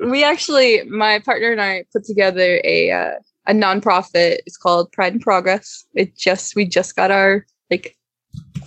[0.04, 3.12] We actually, my partner and I put together a uh,
[3.46, 4.38] a nonprofit.
[4.46, 5.86] It's called Pride and Progress.
[5.94, 7.96] It just we just got our like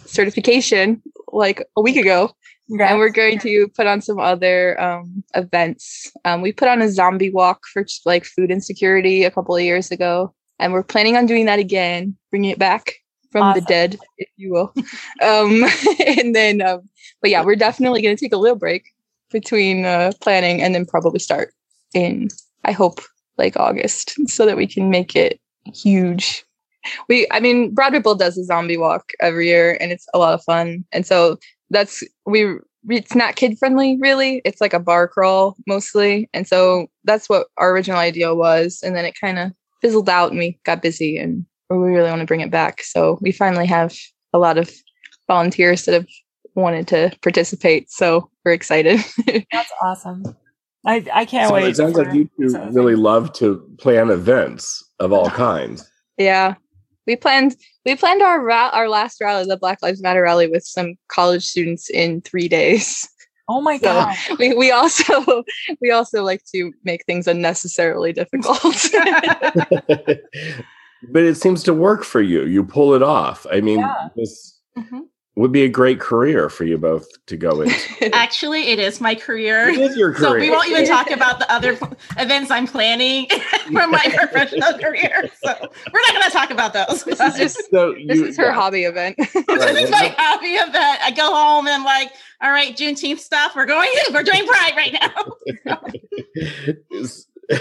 [0.06, 1.02] certification
[1.34, 2.32] like a week ago,
[2.70, 6.12] and we're going to put on some other um, events.
[6.24, 9.62] Um, we put on a zombie walk for just, like food insecurity a couple of
[9.62, 12.94] years ago, and we're planning on doing that again, bringing it back
[13.32, 13.64] from Awesome.
[13.64, 14.74] the dead, if you will.
[15.22, 15.64] Um,
[16.08, 16.82] and then, um,
[17.22, 18.84] but yeah, we're definitely going to take a little break
[19.32, 21.54] between uh, planning and then probably start
[21.94, 22.30] in,
[22.64, 23.00] I hope,
[23.38, 25.40] like August, so that we can make it
[25.74, 26.46] huge.
[27.10, 30.34] We, I mean, Broad Ripple does a zombie walk every year, and it's a lot
[30.34, 30.86] of fun.
[30.92, 31.38] And so
[31.70, 32.58] that's we.
[32.88, 34.44] It's not kid friendly, really.
[34.46, 38.82] It's like a bar crawl mostly, and so that's what our original idea was.
[38.84, 39.54] And then it kind of
[39.86, 42.82] fizzled out, and we got busy, and we really want to bring it back.
[42.82, 43.96] So we finally have
[44.34, 44.72] a lot of
[45.28, 46.08] volunteers that have
[46.56, 47.92] wanted to participate.
[47.92, 49.00] So we're excited.
[49.52, 50.24] That's awesome.
[50.88, 51.68] I I can't So wait.
[51.70, 55.88] it sounds for- like you two so- really love to plan events of all kinds.
[56.18, 56.56] yeah.
[57.08, 60.64] We planned we planned our ra- our last rally, the Black Lives Matter rally, with
[60.64, 63.08] some college students in three days.
[63.48, 64.16] Oh my So- god!
[64.40, 65.44] We we also
[65.82, 68.62] we also like to make things unnecessarily difficult.
[71.10, 72.44] but it seems to work for you.
[72.46, 73.46] You pull it off.
[73.52, 74.10] I mean, Yeah.
[74.16, 75.04] this Mhm.
[75.36, 78.16] would be a great career for you both to go into.
[78.16, 79.70] Actually, it is my career.
[79.70, 80.30] it is your career.
[80.32, 81.78] So we won't even talk about the other
[82.18, 83.28] events I'm planning
[83.72, 85.30] for my professional career.
[85.44, 85.54] So
[85.94, 87.04] we're not going to talk about those.
[87.04, 88.54] this is just so this is her yeah.
[88.54, 89.18] hobby event.
[89.18, 91.00] this is my hobby event.
[91.04, 93.56] I go home and I'm like, all right, Juneteenth stuff.
[93.56, 93.90] We're going.
[94.14, 95.10] We're doing Pride right now.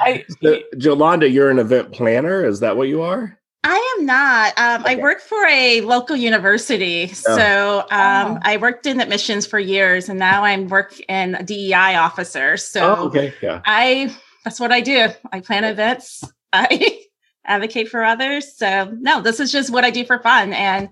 [0.00, 2.44] I, So, Jolanda, you're an event planner.
[2.44, 3.38] Is that what you are?
[3.64, 4.54] I am not.
[4.56, 8.38] Um, I work for a local university, so um, Oh.
[8.42, 12.56] I worked in admissions for years, and now I'm work in a DEI officer.
[12.56, 13.34] So oh, okay.
[13.42, 13.60] Yeah.
[13.64, 15.08] I that's what I do.
[15.32, 16.24] I plan events.
[16.52, 17.00] I
[17.44, 18.56] advocate for others.
[18.56, 20.52] So no, this is just what I do for fun.
[20.52, 20.88] And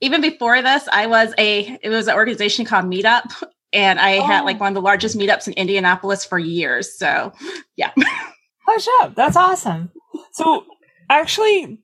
[0.00, 3.42] even before this, I was a it was an organization called Meetup.
[3.72, 4.44] And I had Oh.
[4.46, 6.98] like one of the largest meetups in Indianapolis for years.
[6.98, 7.32] So
[7.76, 7.92] yeah.
[8.66, 9.14] hush up.
[9.14, 9.90] That's awesome.
[10.32, 10.64] So,
[11.08, 11.78] actually,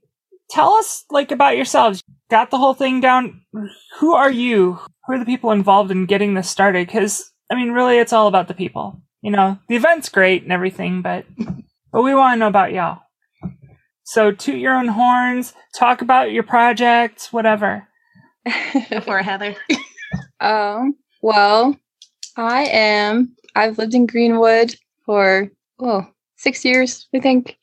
[0.50, 2.02] tell us like about yourselves.
[2.30, 3.42] Got the whole thing down.
[3.98, 4.80] Who are you?
[5.06, 6.86] Who are the people involved in getting this started?
[6.86, 9.00] Because I mean, really, it's all about the people.
[9.22, 11.24] You know, the event's great and everything, but
[11.92, 13.00] but we want to know about y'all.
[14.04, 15.54] So, toot your own horns.
[15.76, 17.85] Talk about your projects, whatever.
[18.90, 19.56] Before Heather.
[20.40, 21.76] Um, well,
[22.36, 23.34] I am.
[23.54, 26.06] I've lived in Greenwood for oh
[26.36, 27.56] six years, I think.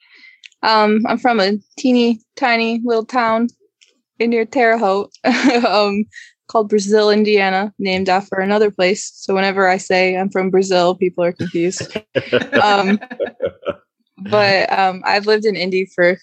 [0.62, 3.48] Um, I'm from a teeny tiny little town
[4.19, 5.12] in near Terre Haute,
[5.67, 6.06] um,
[6.48, 9.12] called Brazil, Indiana, named after another place.
[9.15, 11.98] So whenever I say I'm from Brazil, people are confused.
[12.62, 13.00] um,
[14.30, 16.17] but um, I've lived in Indy for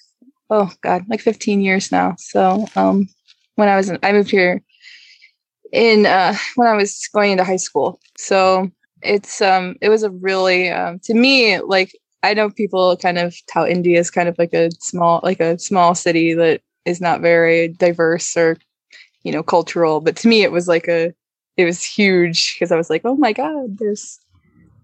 [0.51, 2.15] oh god, like 15 years now.
[2.19, 3.09] So um,
[3.61, 4.63] when I was in, I moved here
[5.73, 8.01] in uh, when I was going into high school.
[8.19, 8.71] So
[9.03, 11.93] it's um, it was a really um, to me like
[12.23, 15.59] I know people kind of how Indy is kind of like a small like a
[15.59, 18.57] small city that is not very diverse or
[19.23, 21.13] you know cultural, but to me it was like a
[21.57, 24.19] it was huge because I was like oh my god there's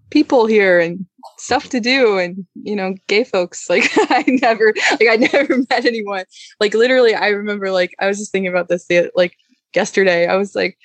[0.09, 1.05] people here and
[1.37, 3.67] stuff to do and you know gay folks.
[3.69, 6.25] Like i never like i never met anyone.
[6.59, 9.35] Like literally i remember like i was just thinking about this like
[9.75, 10.27] yesterday.
[10.27, 10.77] I was like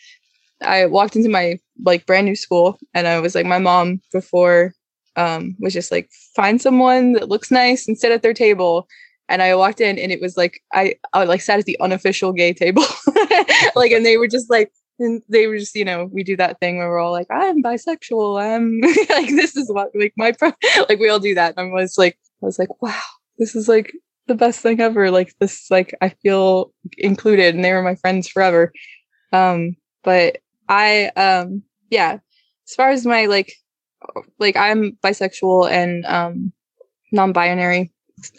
[0.62, 4.72] i walked into my like brand new school and i was like my mom before
[5.16, 8.87] um was just like find someone that looks nice and sit at their table.
[9.28, 12.32] And I walked in and it was like I, I like sat at the unofficial
[12.32, 12.85] gay table.
[13.74, 14.70] Like and they were just like
[15.03, 17.62] and they were just you know we do that thing where we're all like i'm
[17.62, 18.41] bisexual.
[18.41, 20.53] I'm like this is what like my pro-.
[20.88, 21.55] like we all do that.
[21.57, 23.01] And i was like i was like wow
[23.38, 23.93] this is like
[24.29, 25.11] the best thing ever.
[25.11, 27.55] Like this like i feel included.
[27.55, 28.73] And they were my friends forever.
[29.33, 30.38] Um but
[30.69, 32.19] i um yeah
[32.69, 33.53] as far as my like
[34.38, 36.53] like i'm bisexual and um
[37.12, 37.93] non-binary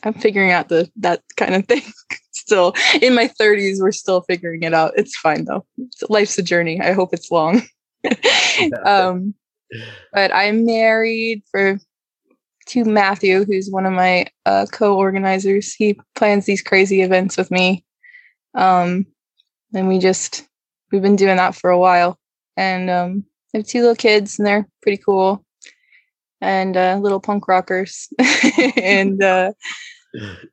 [0.04, 1.84] i'm figuring out the that kind of thing
[2.44, 4.94] still in my 30s we're still figuring it out.
[4.96, 5.66] It's fine though.
[6.10, 6.82] Life's a journey.
[6.82, 7.62] I hope it's long.
[8.86, 9.34] Um
[10.12, 11.80] but i'm married for
[12.68, 15.74] to matthew who's one of my uh, co-organizers.
[15.74, 17.84] He plans these crazy events with me.
[18.56, 19.06] Um
[19.74, 20.48] and we just
[20.92, 22.20] we've been doing that for a while.
[22.56, 25.46] And um I have two little kids and they're pretty cool.
[26.42, 28.10] And uh, little punk rockers.
[28.78, 29.54] And uh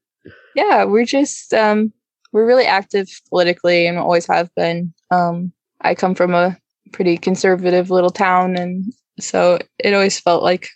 [0.60, 1.92] yeah, we're just um,
[2.32, 4.92] we're really active politically and always have been.
[5.10, 6.56] Um, I come from a
[6.92, 10.68] pretty conservative little town, and so it always felt like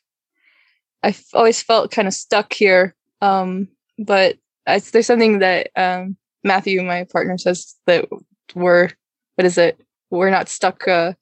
[1.03, 2.94] I've always felt kind of stuck here.
[3.20, 3.68] Um,
[3.99, 8.07] but there's something that um, Matthew, my partner, says that
[8.55, 8.88] we're
[9.35, 9.79] what is it?
[10.11, 10.88] We're not stuck.
[10.88, 11.12] Uh,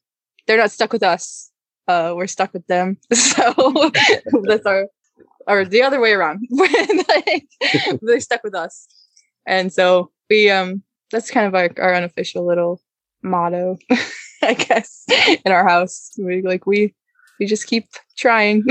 [0.47, 1.51] they're not stuck with us.
[1.87, 2.97] Uh, we're stuck with them.
[3.13, 3.91] So
[4.43, 4.87] that's our
[5.47, 6.47] or the other way around.
[8.01, 8.87] they're stuck with us.
[9.45, 12.81] And so we um that's kind of like our unofficial little
[13.21, 13.77] motto,
[14.41, 15.05] I guess,
[15.45, 16.11] in our house.
[16.17, 16.93] We like we
[17.39, 18.63] we just keep trying.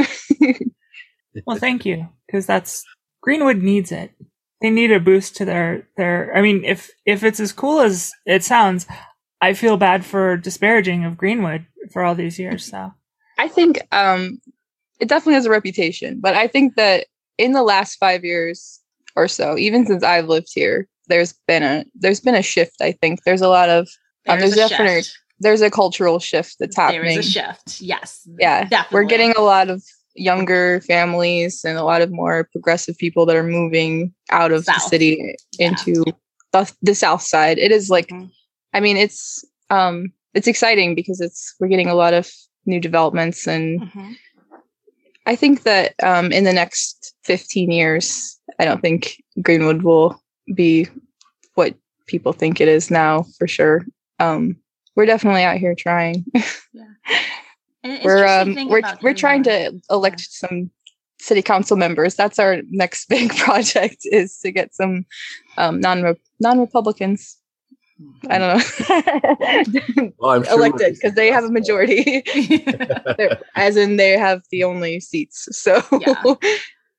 [1.47, 2.85] well, thank you because that's
[3.23, 4.13] Greenwood needs it.
[4.61, 8.13] They need a boost to their their I mean if if it's as cool as
[8.27, 8.87] it sounds,
[9.41, 12.93] I feel bad for disparaging of Greenwood for all these years, so
[13.39, 14.41] I think um
[15.03, 16.21] it definitely has a reputation.
[16.21, 18.81] But I think that in the last five years
[19.17, 22.77] or so, even since I've lived here, there's been a there's been a shift.
[22.81, 23.88] I think there's a lot of
[24.29, 25.03] um, there's, there's definitely
[25.41, 27.03] there's a cultural shift that's happening.
[27.03, 27.81] There is a shift.
[27.81, 28.27] Yes.
[28.38, 28.62] Yeah.
[28.62, 28.95] Definitely.
[28.95, 29.83] We're getting a lot of
[30.15, 34.77] younger families and a lot of more progressive people that are moving out of south.
[34.77, 36.12] the city into yeah.
[36.53, 37.59] the, the south side.
[37.59, 38.27] It is like mm-hmm.
[38.73, 42.31] I mean it's um it's exciting because it's we're getting a lot of
[42.67, 44.12] new developments and mm-hmm.
[45.27, 50.21] I think that um, in the next 15 years, I don't think Greenwood will
[50.55, 50.89] be
[51.55, 51.75] what
[52.07, 53.87] people think it is now for sure.
[54.19, 54.57] Um,
[54.97, 56.25] we're definitely out here trying.
[56.73, 57.99] yeah.
[58.05, 60.49] we're um, we're we're trying to elect yeah.
[60.49, 60.71] some
[61.19, 62.15] city council members.
[62.15, 65.07] That's our next big project is to get some
[65.57, 67.37] um, non non Republicans
[68.29, 70.12] I don't know.
[70.19, 72.23] well, I'm sure elected because they have a majority,
[73.57, 75.49] as in they have the only seats.
[75.57, 76.23] So yeah.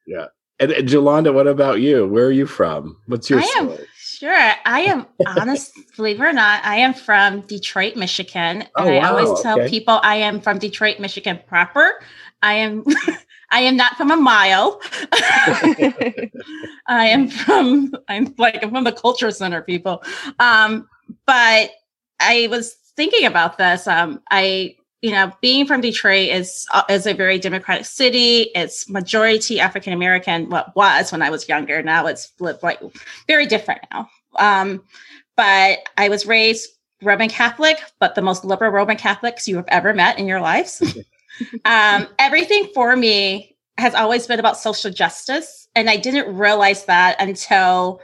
[0.06, 0.26] yeah.
[0.60, 2.08] And, and Jolanda, what about you?
[2.08, 2.98] Where are you from?
[3.08, 3.72] What's your I story?
[3.74, 4.52] Am, sure.
[4.66, 8.62] I am honest, believe it or not, I am from Detroit, Michigan.
[8.62, 9.18] And oh, I wow.
[9.18, 9.70] always tell okay.
[9.70, 12.00] people I am from Detroit, Michigan proper.
[12.42, 12.84] I am
[13.52, 14.82] I am not from a mile.
[16.88, 20.04] I am from I'm like I'm from the culture center, people.
[20.40, 20.88] Um,
[21.26, 21.72] but
[22.20, 23.88] I was thinking about this.
[23.88, 28.52] Um, I you know, being from Detroit is uh, is a very democratic city.
[28.56, 30.50] It's majority African American.
[30.50, 31.84] What was when I was younger.
[31.84, 32.80] Now it's like
[33.28, 34.10] very different now.
[34.38, 34.82] Um,
[35.36, 36.70] but I was raised
[37.02, 40.82] Roman Catholic, but the most liberal Roman Catholics you have ever met in your lives.
[41.66, 45.68] um, everything for me has always been about social justice.
[45.76, 48.00] And I didn't realize that until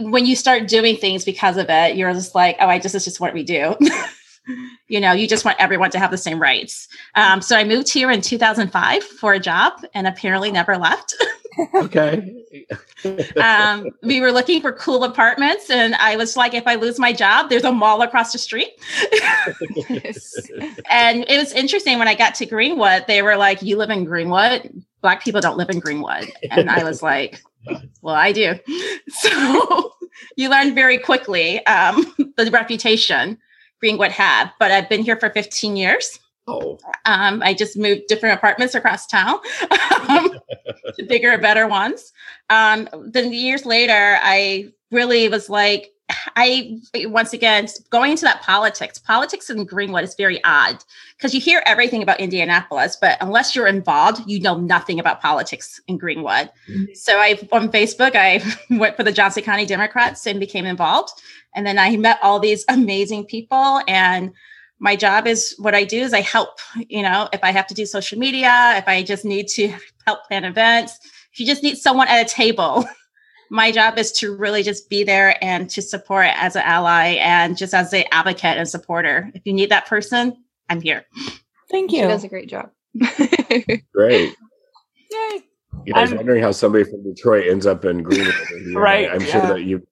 [0.00, 3.02] when you start doing things because of it, you're just like, oh, I just, this
[3.02, 3.76] is just what we do.
[4.88, 6.88] you know, you just want everyone to have the same rights.
[7.14, 11.14] Um, so I moved here in 2005 for a job and apparently never left.
[11.74, 12.36] okay.
[13.40, 17.12] um, we were looking for cool apartments, and I was like, if I lose my
[17.12, 18.70] job, there's a mall across the street.
[20.90, 24.04] and it was interesting when I got to Greenwood, they were like, You live in
[24.04, 24.84] Greenwood?
[25.02, 26.30] Black people don't live in Greenwood.
[26.50, 27.42] And I was like,
[28.02, 28.58] Well, I do.
[29.08, 29.92] So
[30.36, 33.38] you learn very quickly um, the reputation
[33.80, 36.18] Greenwood had, but I've been here for 15 years.
[36.46, 36.78] Oh.
[37.06, 39.38] Um, I just moved different apartments across town
[40.08, 40.32] um,
[40.96, 42.12] to bigger, better ones.
[42.50, 45.90] Um, then years later, I really was like,
[46.36, 48.98] I once again going into that politics.
[48.98, 50.82] Politics in Greenwood is very odd
[51.16, 55.80] because you hear everything about Indianapolis, but unless you're involved, you know nothing about politics
[55.88, 56.50] in Greenwood.
[56.68, 56.94] Mm-hmm.
[56.94, 58.42] So I on Facebook, I
[58.76, 61.10] went for the Johnson County Democrats and became involved,
[61.54, 64.32] and then I met all these amazing people and
[64.80, 66.58] my job is what I do is I help,
[66.88, 69.68] you know, if I have to do social media, if I just need to
[70.06, 70.98] help plan events,
[71.32, 72.86] if you just need someone at a table,
[73.50, 77.56] my job is to really just be there and to support as an ally and
[77.56, 79.30] just as an advocate and supporter.
[79.34, 80.36] If you need that person,
[80.68, 81.04] I'm here.
[81.70, 82.02] Thank you.
[82.02, 82.70] She does a great job.
[83.92, 84.34] Great.
[85.10, 85.40] Yay.
[85.86, 88.34] Yeah, I was wondering how somebody from Detroit ends up in Greenwood.
[88.74, 89.10] right.
[89.10, 89.86] I'm sure that you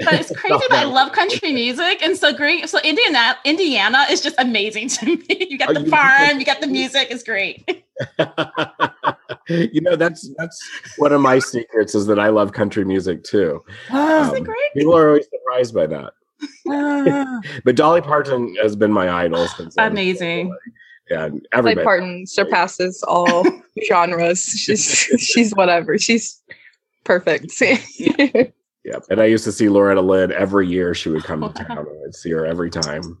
[0.00, 2.02] but it's crazy but I love country music.
[2.02, 2.68] And so great.
[2.68, 5.46] So Indiana, Indiana is just amazing to me.
[5.50, 7.84] You got the farm, you got the music, it's great.
[9.48, 13.62] you know, that's that's one of my secrets is that I love country music too.
[13.90, 14.72] Um, great?
[14.74, 16.12] People are always surprised by that.
[17.64, 20.54] but Dolly Parton has been my idol since amazing.
[21.08, 21.74] Yeah, everybody.
[21.76, 23.46] Dolly Parton surpasses all
[23.88, 24.44] genres.
[24.44, 24.84] She's
[25.18, 25.96] she's whatever.
[25.96, 26.42] She's
[27.04, 27.52] perfect.
[27.98, 28.44] yeah.
[28.86, 29.06] Yep.
[29.10, 30.94] And I used to see Loretta Lynn every year.
[30.94, 31.86] She would come to town.
[32.06, 33.18] I'd see her every time.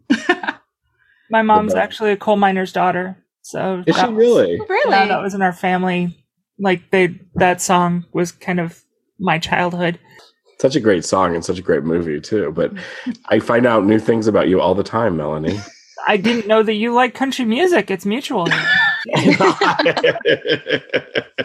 [1.30, 3.16] My mom's uh, actually a coal miner's daughter.
[3.42, 4.60] So is she really?
[4.60, 4.90] Oh, really?
[4.90, 6.24] Yeah, that was in our family.
[6.58, 8.84] Like they, that song was kind of
[9.18, 9.98] my childhood.
[10.60, 12.52] Such a great song and such a great movie too.
[12.52, 12.72] But
[13.28, 15.58] I find out new things about you all the time, Melanie.
[16.06, 17.90] I didn't know that you like country music.
[17.90, 18.46] It's mutual.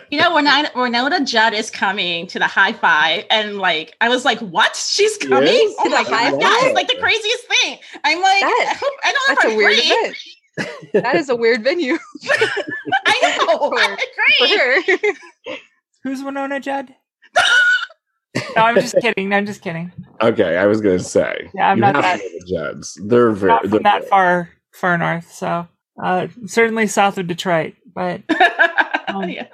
[0.09, 4.09] you know, when I Wynonna Judd is coming to the high five, and like I
[4.09, 4.75] was like, "What?
[4.75, 6.41] She's coming yes, to the high five?
[6.41, 9.53] Yeah, it's like the craziest thing." I'm like, that, I, hope, I don't know that's
[9.53, 10.17] a weird event.
[10.93, 11.97] that is a weird venue.
[13.05, 13.69] I know.
[14.87, 15.59] Great.
[16.03, 16.95] Who's Wynonna Judd?
[18.55, 19.33] no, I'm just kidding.
[19.33, 19.91] I'm just kidding.
[20.21, 21.49] Okay, I was going to say.
[21.53, 22.21] Yeah, I'm not that.
[22.47, 22.99] Judds.
[23.03, 25.31] They're very not from that far far north.
[25.31, 25.67] So
[26.01, 28.21] uh, certainly south of Detroit, but
[29.07, 29.47] um, yeah.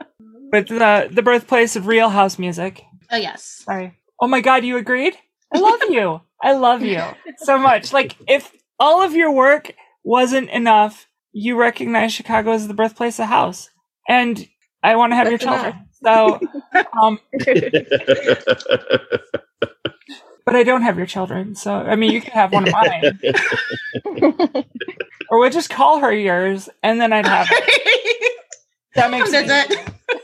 [0.52, 2.84] but the the birthplace of real house music.
[3.12, 3.44] Oh yes.
[3.66, 3.98] Sorry.
[4.22, 5.18] Oh my God, you agreed?
[5.54, 6.22] I love you.
[6.42, 7.02] I love you
[7.38, 7.94] so much.
[7.94, 9.74] Like if all of your work
[10.04, 13.70] wasn't enough, you recognize Chicago as the birthplace of house,
[14.08, 14.48] and
[14.84, 15.88] I want to have That's your children.
[16.04, 16.40] So,
[17.02, 17.20] um,
[20.46, 21.56] but I don't have your children.
[21.56, 23.20] So, I mean, you can have one of mine.
[25.30, 28.34] or we'll just call her yours and then I'd have it.
[28.98, 29.76] That makes sense.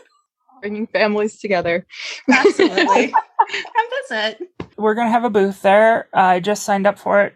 [0.62, 1.86] Bringing families together.
[2.28, 3.10] Absolutely.
[3.52, 4.42] Come visit.
[4.78, 6.08] We're going to have a booth there.
[6.12, 7.36] I just signed up for it.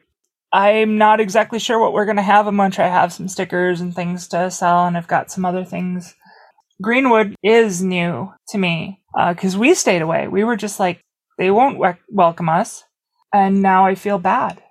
[0.51, 2.47] I'm not exactly sure what we're going to have.
[2.47, 5.29] I'm going to try to have some stickers and things to sell, and I've got
[5.29, 6.15] some other things.
[6.81, 10.27] Greenwood is new to me because uh, we stayed away.
[10.27, 11.01] We were just like,
[11.37, 12.83] they won't we- welcome us.
[13.33, 14.63] And now I feel bad.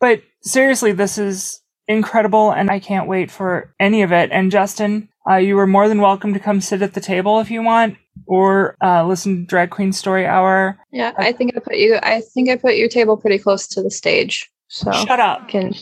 [0.00, 4.30] But seriously, this is incredible and I can't wait for any of it.
[4.30, 7.50] And Justin, uh, you are more than welcome to come sit at the table if
[7.50, 10.78] you want or uh, listen to Drag Queen Story Hour.
[10.92, 11.98] Yeah, I think I put you.
[12.02, 14.50] I think I put your table pretty close to the stage.
[14.68, 15.48] So shut up.
[15.48, 15.74] Can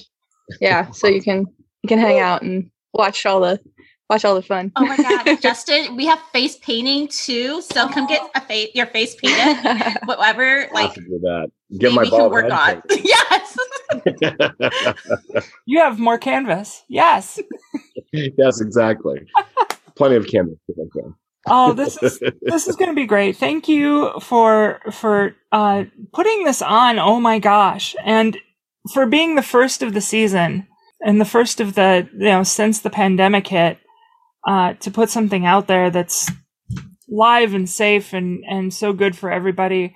[0.60, 1.46] yeah, so you can
[1.82, 3.60] you can hang out and watch all the
[4.08, 4.72] watch all the fun.
[4.76, 7.62] Oh my god, Justin, we have face painting too.
[7.62, 9.96] So come get a face your face painted.
[10.04, 11.50] Whatever, like do that.
[11.78, 12.82] Get my ball work on.
[12.90, 13.56] yes.
[15.66, 16.84] you have more canvas.
[16.88, 17.40] Yes.
[18.12, 19.26] yes, exactly.
[19.96, 20.58] Plenty of canvas.
[21.46, 23.36] oh, this is this is going to be great.
[23.36, 26.98] Thank you for for uh, putting this on.
[26.98, 28.38] Oh my gosh, and
[28.94, 30.68] for being the first of the season
[31.04, 33.78] and the first of the you know since the pandemic hit
[34.46, 36.30] uh, to put something out there that's
[37.08, 39.94] live and safe and, and so good for everybody.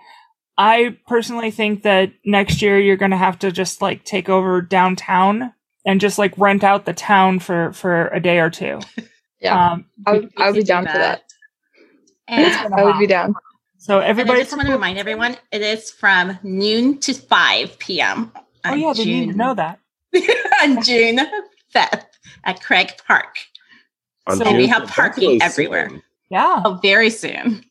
[0.61, 4.61] I personally think that next year you're going to have to just like take over
[4.61, 5.55] downtown
[5.87, 8.81] and just like rent out the town for, for a day or two.
[9.43, 9.71] Yeah.
[9.71, 10.93] Um, I would, I would be down that.
[10.93, 11.23] for that.
[12.29, 13.33] And I would be down.
[13.79, 14.39] So everybody.
[14.39, 18.33] I just want to remind everyone, it is from noon to 5 p.m.
[18.67, 19.81] Oh yeah, they June, need to know that.
[20.63, 21.21] on June
[21.75, 22.05] 5th
[22.45, 23.39] at Craig Park.
[24.29, 25.89] So and we have parking everywhere.
[25.89, 26.03] Soon.
[26.29, 26.61] Yeah.
[26.63, 27.65] Oh, very soon.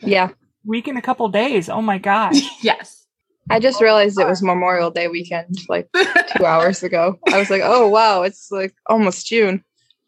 [0.00, 0.28] Yeah.
[0.68, 1.68] Week in a couple days.
[1.68, 2.40] Oh my gosh.
[2.62, 3.06] yes.
[3.50, 5.88] I just realized it was Memorial Day weekend like
[6.36, 7.18] two hours ago.
[7.32, 9.64] I was like, oh wow, it's like almost June.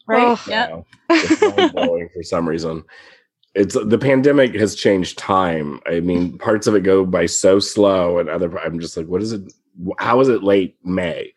[0.07, 0.37] Right.
[0.37, 0.43] Oh.
[0.47, 0.81] Yeah.
[2.13, 2.83] for some reason.
[3.55, 5.81] It's the pandemic has changed time.
[5.87, 9.21] I mean, parts of it go by so slow, and other I'm just like, what
[9.21, 9.51] is it?
[9.97, 11.33] How is it late May?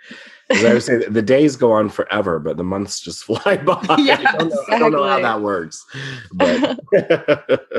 [0.51, 3.81] As I was saying, the days go on forever, but the months just fly by.
[3.99, 4.75] Yeah, I, don't know, exactly.
[4.75, 5.85] I don't know how that works.
[6.33, 6.81] But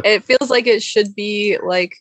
[0.05, 1.97] it feels like it should be like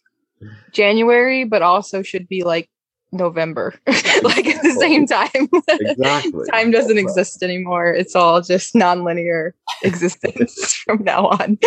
[0.73, 2.69] January, but also should be like
[3.13, 5.49] November, like at the same time.
[5.69, 6.47] Exactly.
[6.51, 7.93] time doesn't exist anymore.
[7.93, 9.53] It's all just nonlinear
[9.83, 11.59] existence from now on.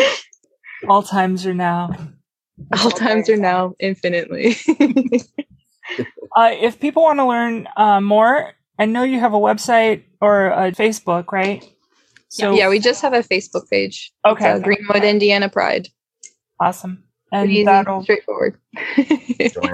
[0.89, 1.95] All times are now.
[2.83, 4.57] All times are now infinitely.
[6.35, 10.47] Uh, if people want to learn uh, more, I know you have a website or
[10.47, 11.63] a Facebook, right?
[12.29, 14.11] So yeah, we just have a Facebook page.
[14.25, 14.49] It's, Okay.
[14.51, 15.87] uh, Greenwood, Indiana Pride.
[16.59, 18.57] awesome, and easy, that'll straightforward.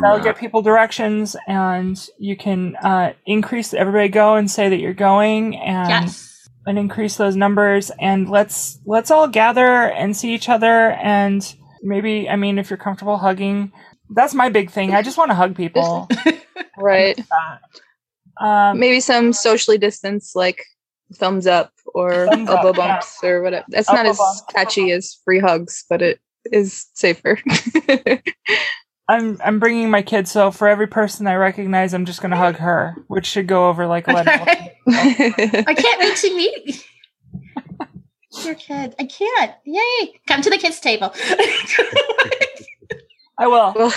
[0.01, 4.93] That'll get people directions, and you can uh, increase everybody go and say that you're
[4.93, 6.47] going, and Yes.
[6.65, 12.29] and increase those numbers, and let's let's all gather and see each other, and maybe
[12.29, 13.71] I mean if you're comfortable hugging,
[14.15, 14.93] that's my big thing.
[14.93, 16.07] I just want to hug people.
[16.77, 17.19] right.
[18.39, 20.63] Um, Maybe some socially distanced, like
[21.15, 22.87] thumbs up or Thumbs up, elbow yeah.
[22.87, 23.65] bumps or whatever.
[23.69, 24.39] That's not as bump.
[24.53, 26.19] catchy as free hugs, but it
[26.51, 27.39] is safer.
[29.09, 32.55] I'm I'm bringing my kid, so for every person I recognize, I'm just gonna hug
[32.57, 34.27] her, which should go over like a lead.
[34.27, 36.85] I can't wait to meet
[38.45, 38.95] your kid.
[38.99, 39.53] I can't.
[39.65, 40.19] Yay.
[40.27, 41.13] Come to the kids' table.
[43.37, 43.73] I will.
[43.75, 43.93] well,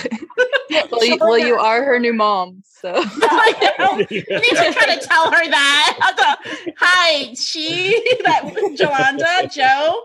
[0.91, 4.05] well, you, well, you are her new mom, so I.
[4.09, 5.97] You need to try to tell her that.
[6.01, 8.41] I'll go, Hi, she, that
[8.77, 10.03] Jolanda, Joe,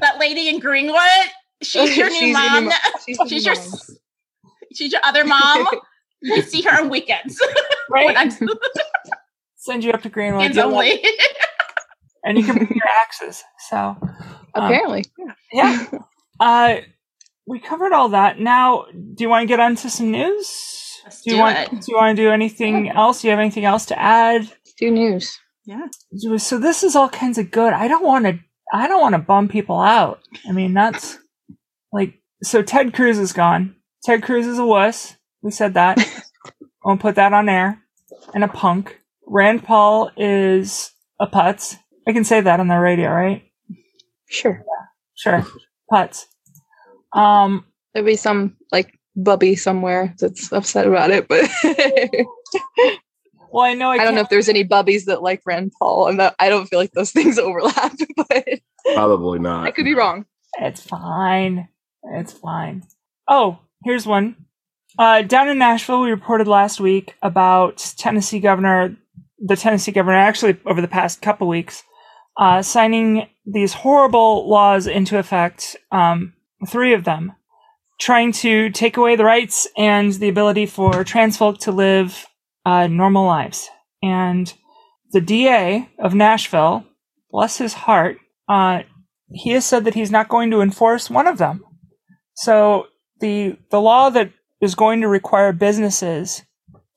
[0.00, 1.00] that lady in Greenwood.
[1.62, 2.64] She's your new She's mom.
[2.66, 2.70] mo-
[3.06, 3.72] She's, your She's new your mom.
[4.74, 5.66] she's your other mom.
[6.22, 7.38] You see her on weekends.
[7.88, 8.16] when Right?
[8.16, 8.48] I'm
[9.56, 11.02] Send you up to Greenwood, weekends only.
[12.24, 13.42] and you can bring your axes.
[13.68, 14.00] So um,
[14.54, 15.04] Apparently,
[15.52, 15.84] yeah.
[16.40, 16.76] Uh,
[17.46, 18.38] we covered all that.
[18.40, 21.00] Now, do you want to get onto some news?
[21.04, 21.58] Let's do you do want?
[21.58, 21.70] it.
[21.70, 23.22] Do you want to do anything else?
[23.22, 24.52] Do you have anything else to add?
[24.78, 25.38] do news.
[25.64, 25.86] Yeah.
[26.36, 27.72] So this is all kinds of good.
[27.72, 28.38] I don't want to.
[28.72, 30.20] I don't want to bum people out.
[30.48, 31.18] I mean, that's
[31.92, 32.62] like so.
[32.62, 33.76] Ted Cruz is gone.
[34.04, 35.16] Ted Cruz is a wuss.
[35.42, 35.98] We said that.
[36.84, 37.82] Won't put that on air.
[38.34, 39.00] And a punk.
[39.26, 41.76] Rand Paul is a putz.
[42.06, 43.42] I can say that on the radio, right?
[44.28, 44.64] Sure,
[45.14, 45.44] Sure,
[45.90, 46.26] putz.
[47.16, 47.64] Um,
[47.94, 51.48] there'll be some like bubby somewhere that's upset about it, but
[53.50, 55.72] well, I know I, I don't know can't- if there's any bubbies that like Rand
[55.78, 57.92] Paul, and that I don't feel like those things overlap.
[58.28, 58.44] But
[58.94, 59.66] Probably not.
[59.66, 60.26] I could be wrong.
[60.60, 61.68] It's fine.
[62.14, 62.84] It's fine.
[63.28, 64.36] Oh, here's one.
[64.98, 68.96] Uh, down in Nashville, we reported last week about Tennessee governor,
[69.38, 71.82] the Tennessee governor, actually over the past couple weeks,
[72.38, 75.76] uh, signing these horrible laws into effect.
[75.90, 76.32] Um,
[76.68, 77.32] three of them,
[78.00, 82.26] trying to take away the rights and the ability for trans folk to live
[82.64, 83.68] uh, normal lives.
[84.02, 84.52] And
[85.12, 86.84] the DA of Nashville,
[87.30, 88.82] bless his heart, uh,
[89.30, 91.64] he has said that he's not going to enforce one of them.
[92.34, 92.86] So
[93.20, 94.30] the the law that
[94.60, 96.42] is going to require businesses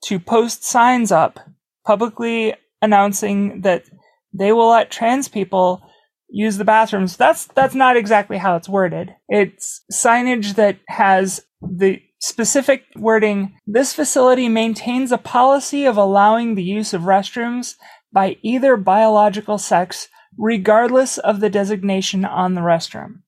[0.04, 1.40] to post signs up
[1.86, 3.84] publicly announcing that
[4.32, 5.82] they will let trans people
[6.30, 7.16] use the bathrooms.
[7.16, 9.14] That's that's not exactly how it's worded.
[9.28, 16.62] It's signage that has the specific wording this facility maintains a policy of allowing the
[16.62, 17.76] use of restrooms
[18.12, 23.20] by either biological sex regardless of the designation on the restroom.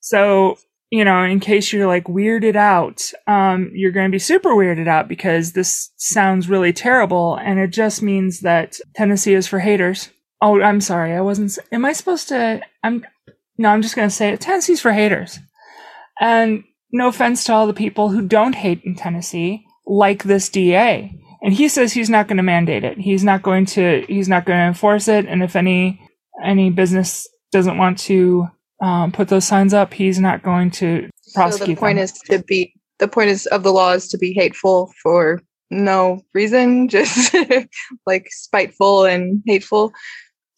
[0.00, 0.56] So,
[0.90, 4.88] you know, in case you're like weirded out, um, you're going to be super weirded
[4.88, 10.10] out because this sounds really terrible and it just means that Tennessee is for haters.
[10.40, 11.12] Oh, I'm sorry.
[11.14, 13.04] I wasn't, am I supposed to, I'm,
[13.58, 14.40] no, I'm just going to say it.
[14.40, 15.38] Tennessee's for haters.
[16.20, 21.18] And no offense to all the people who don't hate in Tennessee, like this DA.
[21.42, 22.98] And he says he's not going to mandate it.
[22.98, 25.26] He's not going to, he's not going to enforce it.
[25.26, 26.00] And if any,
[26.44, 28.48] any business doesn't want to
[28.82, 32.04] um, put those signs up, he's not going to So prosecute the point them.
[32.04, 36.22] is to be the point is of the law is to be hateful for no
[36.34, 37.34] reason, just
[38.06, 39.92] like spiteful and hateful.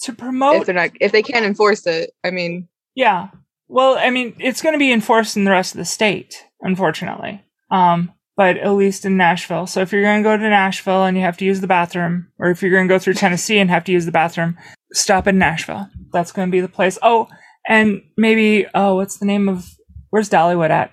[0.03, 3.29] To promote if promote they're not if they can't enforce it, I mean, Yeah.
[3.71, 7.45] Well, I mean, it's going to be enforced in the rest of the state, unfortunately.
[7.71, 9.67] Um, but at least in Nashville.
[9.67, 12.29] So if you're going to go to Nashville and you have to use the bathroom,
[12.39, 14.57] or if you're going to go through Tennessee and have to use the bathroom,
[14.93, 15.89] stop in Nashville.
[16.13, 16.99] That's going to be the place.
[17.03, 17.29] Oh,
[17.69, 19.69] and maybe, oh, what's the name of,
[20.11, 20.93] where's Dollywood at?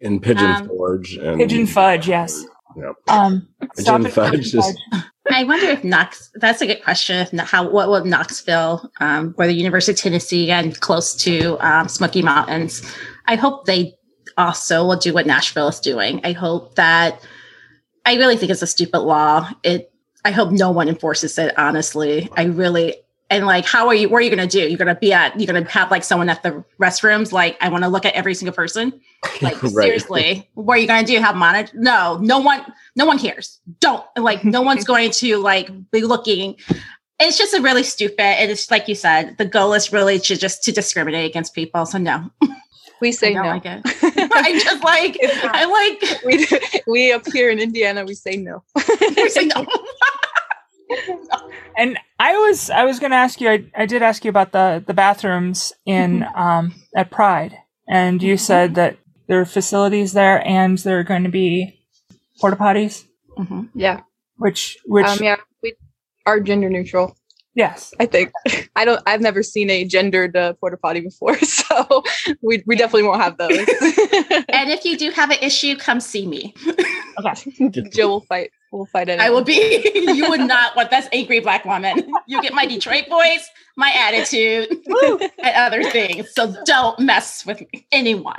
[0.00, 2.44] in Pigeon Um, Forge and Pigeon Fudge, yes.
[2.76, 2.94] Yep.
[3.08, 5.02] Um, Pigeon at Fudge Pigeon is- Fudge.
[5.30, 6.30] I wonder if Knox.
[6.34, 7.26] That's a good question.
[7.32, 11.88] If how what will Knoxville, um, where the University of Tennessee and close to um,
[11.88, 12.82] Smoky Mountains,
[13.26, 13.94] I hope they
[14.36, 16.20] also will do what Nashville is doing.
[16.24, 17.20] I hope that.
[18.04, 19.48] I really think it's a stupid law.
[19.62, 19.92] It.
[20.24, 21.56] I hope no one enforces it.
[21.56, 22.96] Honestly, I really.
[23.32, 24.60] And like how are you what are you gonna do?
[24.68, 27.82] You're gonna be at you're gonna have like someone at the restrooms like i want
[27.84, 29.00] to look at every single person?
[29.40, 29.72] Like Right.
[29.72, 30.48] seriously.
[30.54, 31.18] What are you gonna do?
[31.20, 32.64] Have monitor no no one
[32.96, 33.60] no one cares.
[33.80, 36.56] Don't like no one's going to like be looking.
[37.20, 40.36] It's just a really stupid and it's like you said the goal is really to
[40.36, 42.30] just to discriminate against people so no.
[43.00, 43.42] We say no.
[43.42, 43.80] like it.
[43.84, 46.46] I just like i like we
[46.86, 48.62] we up here in Indiana we say no.
[49.16, 49.66] we say no.
[51.76, 53.48] And I was I was going to ask you.
[53.48, 57.56] I, I did ask you about the the bathrooms in um, at Pride,
[57.88, 61.80] and you said that there are facilities there, and there are going to be
[62.40, 63.04] porta potties,
[63.38, 63.70] Mhm.
[63.74, 64.00] yeah.
[64.36, 65.74] which which Um yeah, we
[66.26, 67.16] are gender neutral.
[67.54, 68.32] Yes, I think.
[68.76, 72.02] I don't I've never seen a gendered uh, porta potty before, so
[72.42, 73.50] we we definitely won't have those.
[74.48, 76.54] and if you do have an issue come see me
[77.18, 78.50] Okay, Jill will fight.
[78.70, 79.20] We'll fight it.
[79.20, 79.82] I will be.
[79.94, 82.10] you would not want that's angry black woman.
[82.26, 84.68] You get my Detroit voice, my attitude,
[85.42, 86.32] and other things.
[86.32, 88.38] So don't mess with me, anyone.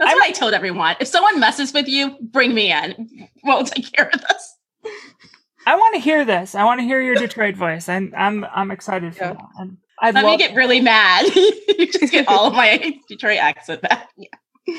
[0.00, 0.96] That's what I told everyone.
[0.98, 3.28] If someone messes with you, bring me in.
[3.44, 4.56] We'll take care of this.
[5.70, 6.54] I want to hear this.
[6.54, 9.32] I want to hear your Detroit voice, and I'm I'm excited for Yeah.
[9.34, 9.44] that.
[9.58, 11.26] And I'd Let me get really mad.
[11.34, 14.08] you just get all of my Detroit accent back.
[14.16, 14.74] Yeah.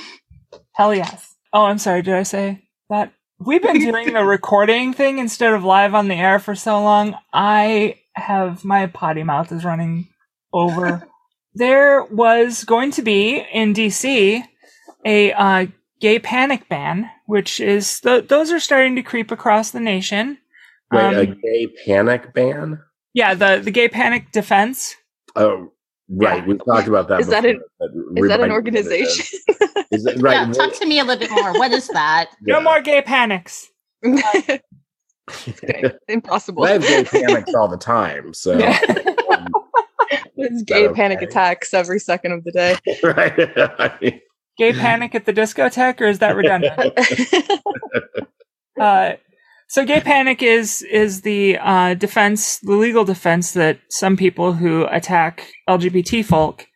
[0.73, 1.35] hell yes.
[1.53, 2.01] Oh, I'm sorry.
[2.01, 3.13] Did I say that?
[3.39, 7.15] We've been doing the recording thing instead of live on the air for so long.
[7.33, 10.09] I have my potty mouth is running
[10.53, 11.07] over.
[11.55, 14.43] there was going to be in DC
[15.05, 15.65] a uh,
[15.99, 20.37] gay panic ban, which is th- those are starting to creep across the nation.
[20.91, 22.79] Wait, Um, a gay panic ban?
[23.13, 24.95] Yeah, the the gay panic defense.
[25.35, 25.71] Oh,
[26.09, 26.39] right.
[26.39, 26.45] Yeah.
[26.45, 27.21] We talked about that.
[27.21, 27.61] Is that an-
[28.17, 29.39] Is that an me what it organization?
[29.49, 29.85] Is.
[29.91, 30.47] Is it right?
[30.47, 31.53] Yeah, talk to me a little bit more.
[31.53, 32.29] What is that?
[32.45, 32.55] Yeah.
[32.55, 33.67] No more gay panics.
[36.07, 36.63] Impossible.
[36.65, 38.33] I have gay panics all the time.
[38.33, 38.79] So, Yeah.
[39.31, 39.47] um,
[40.37, 40.93] It's gay okay.
[40.95, 42.77] panic attacks every second of the day.
[43.03, 43.33] right.
[43.57, 44.21] I mean,
[44.57, 46.75] Gay panic at the discotheque, or is that redundant?
[48.79, 49.13] Uh,
[49.71, 54.85] so gay panic is is the uh, defense, the legal defense that some people who
[54.91, 56.67] attack LGBT folk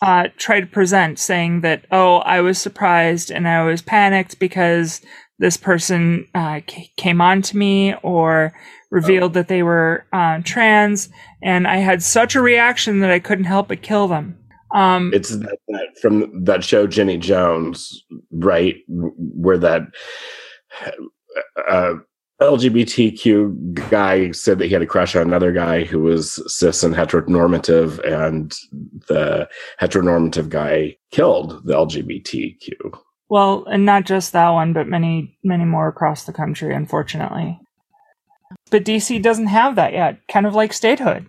[0.00, 5.02] uh, try to present, saying that oh, I was surprised and I was panicked because
[5.38, 8.54] this person uh, c- came on to me or
[8.90, 11.10] revealed that they were uh, trans,
[11.42, 14.38] and I had such a reaction that I couldn't help but kill them.
[14.74, 18.76] Um, it's that, that from that show Jenny Jones, right?
[18.86, 19.82] Where that
[21.70, 21.94] uh,
[22.40, 26.94] LGBTQ guy said that he had a crush on another guy who was cis and
[26.94, 28.54] heteronormative, and
[29.08, 29.48] the
[29.80, 32.98] heteronormative guy killed the LGBTQ.
[33.28, 37.60] Well, and not just that one, but many, many more across the country, unfortunately.
[38.70, 41.26] But DC doesn't have that yet, kind of like statehood.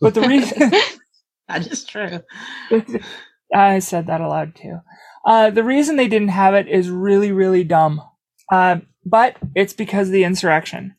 [0.00, 0.72] But the reason
[1.50, 2.20] That is true.
[3.52, 4.78] I said that aloud too.
[5.26, 8.00] Uh, the reason they didn't have it is really, really dumb.
[8.52, 10.94] Uh, but it's because of the insurrection.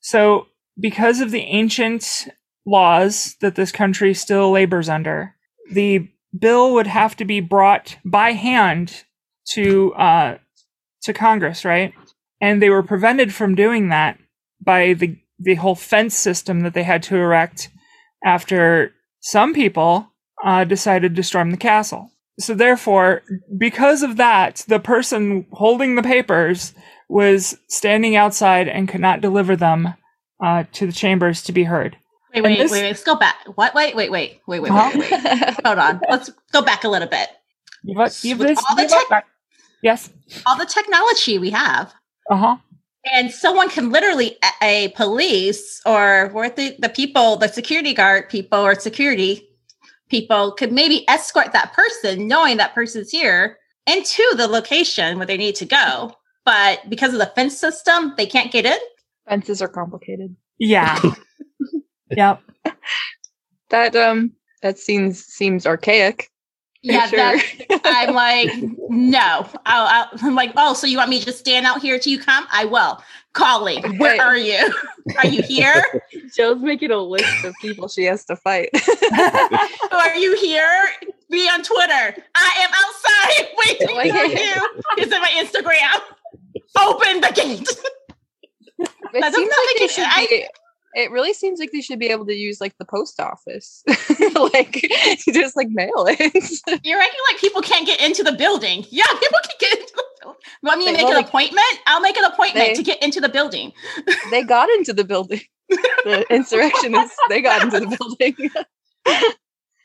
[0.00, 0.46] So,
[0.78, 2.28] because of the ancient
[2.64, 5.34] laws that this country still labors under,
[5.72, 6.08] the
[6.38, 9.04] bill would have to be brought by hand
[9.50, 10.38] to uh,
[11.02, 11.92] to Congress, right?
[12.40, 14.18] And they were prevented from doing that
[14.60, 17.70] by the the whole fence system that they had to erect
[18.24, 20.12] after some people
[20.44, 22.10] uh, decided to storm the castle.
[22.40, 23.22] So therefore,
[23.56, 26.72] because of that, the person holding the papers
[27.08, 29.94] was standing outside and could not deliver them
[30.42, 31.96] uh, to the chambers to be heard.
[32.34, 32.88] Wait, wait, this- wait, wait.
[32.88, 33.36] Let's go back.
[33.54, 33.74] What?
[33.74, 34.90] Wait, wait, wait, wait, wait, Huh?
[34.94, 35.60] wait, wait.
[35.64, 36.00] Hold on.
[36.10, 37.28] Let's go back a little bit.
[37.82, 39.26] You've, you've With this- all the tech-
[39.82, 40.10] yes.
[40.46, 41.92] All the technology we have.
[42.30, 42.56] Uh huh.
[43.10, 48.28] And someone can literally, a, a police or what the, the people, the security guard
[48.28, 49.48] people or security
[50.10, 53.56] people could maybe escort that person, knowing that person's here,
[53.86, 56.12] into the location where they need to go.
[56.48, 58.78] But because of the fence system, they can't get in.
[59.28, 60.34] Fences are complicated.
[60.58, 60.98] Yeah.
[62.10, 62.40] yep.
[63.68, 64.32] That um
[64.62, 66.30] that seems seems archaic.
[66.80, 67.18] Yeah, sure.
[67.18, 68.48] that, I'm like,
[68.88, 69.46] no.
[69.66, 72.12] I'll, I'll, I'm like, oh, so you want me to just stand out here till
[72.12, 72.46] you come?
[72.50, 73.02] I will.
[73.34, 73.98] Calling.
[73.98, 74.18] Where Hey.
[74.18, 74.74] are you?
[75.18, 75.84] Are you here?
[76.34, 78.70] Jill's making a list of people she has to fight.
[79.92, 80.88] Are you here?
[81.30, 82.22] Be on Twitter.
[82.34, 84.68] I am outside waiting for you.
[84.96, 86.00] It's in my Instagram.
[86.76, 87.60] Open the gate.
[88.78, 90.46] it That seems like it- should I- be
[90.94, 93.84] it really seems like they should be able to use like the post office.
[94.34, 94.84] like
[95.32, 96.18] just like mail it.
[96.84, 98.84] You're acting like people can't get into the building.
[98.88, 100.40] Yeah, people can get into the building.
[100.62, 101.66] Want me to make an appointment?
[101.86, 103.72] I'll make an appointment they- to get into the building.
[104.30, 105.42] they got into the building.
[105.68, 108.50] the insurrectionists they got into the building.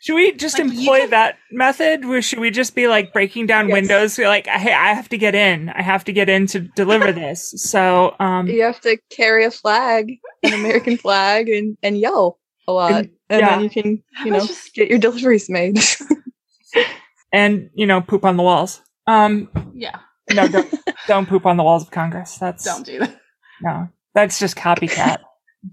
[0.04, 2.04] Should we just Like, employ can- that method?
[2.04, 3.74] Or should we just be like breaking down Yes.
[3.74, 4.20] windows?
[4.20, 5.70] Like, hey, I have to get in.
[5.70, 7.54] I have to get in to deliver this.
[7.58, 10.12] So, um, you have to carry a flag,
[10.44, 12.38] an American flag, and and yell
[12.68, 13.50] a lot, And- and, yeah.
[13.50, 15.80] then you can you know Just- get your deliveries made.
[17.32, 18.82] and you know, poop on the walls.
[19.08, 20.00] Um, Yeah,
[20.34, 20.74] no, don't,
[21.08, 22.38] don't poop on the walls of Congress.
[22.38, 23.20] That's don't do that.
[23.62, 25.18] no, that's just copycat.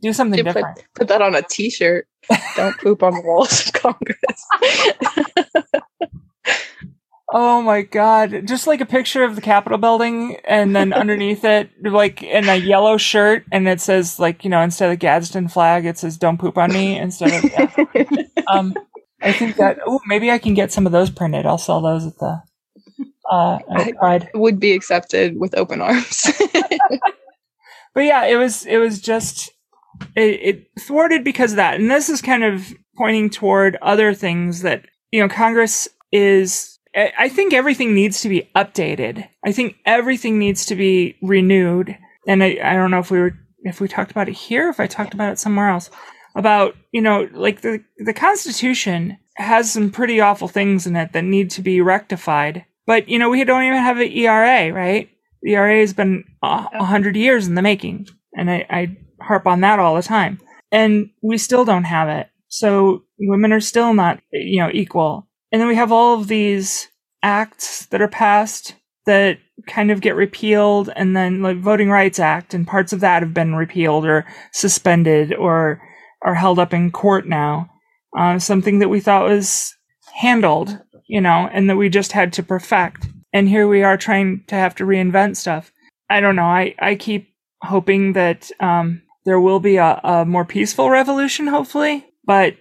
[0.01, 0.84] Do something You put, different.
[0.95, 2.07] put that on a T-shirt.
[2.57, 4.47] Don't poop on the walls of Congress.
[7.32, 8.49] Oh my god.
[8.49, 12.57] Just like a picture of the Capitol building and then underneath it, like in a
[12.57, 16.16] yellow shirt, and it says like, you know, instead of the Gadsden flag, it says
[16.16, 17.51] don't poop on me instead of
[17.95, 18.22] yeah.
[18.49, 18.74] um
[19.22, 21.47] I think that oh maybe I can get some of those printed.
[21.47, 22.43] I'll sell those at the
[23.30, 24.28] uh I- at Pride.
[24.34, 26.26] Would be accepted with open arms.
[27.95, 29.53] But yeah, it was it was just
[30.16, 31.78] it, it thwarted because of that.
[31.80, 36.78] And this is kind of pointing toward other things that you know Congress is.
[36.94, 39.28] I think everything needs to be updated.
[39.44, 41.96] I think everything needs to be renewed.
[42.26, 44.80] And I, I don't know if we were if we talked about it here, if
[44.80, 45.90] I talked about it somewhere else.
[46.34, 51.24] About you know like the the Constitution has some pretty awful things in it that
[51.24, 52.64] need to be rectified.
[52.86, 55.11] But you know we don't even have an ERA, right?
[55.42, 59.47] The ERA has been a a hundred years in the making, and I, I harp
[59.47, 60.41] on that all the time.
[60.73, 62.29] And we still don't have it.
[62.49, 65.29] So women are still not, you know, equal.
[65.53, 66.89] And then we have all of these
[67.23, 68.75] acts that are passed
[69.07, 73.23] that kind of get repealed, and then like Voting Rights Act and parts of that
[73.23, 75.83] have been repealed or suspended or
[76.23, 77.68] are held up in court now.
[78.16, 79.75] Uh, something that we thought was
[80.14, 83.07] handled, you know, and that we just had to perfect.
[83.33, 85.73] And here we are trying to have to reinvent stuff.
[86.09, 86.43] I don't know.
[86.43, 92.07] I, I keep hoping that um, there will be a, a more peaceful revolution, hopefully,
[92.25, 92.57] but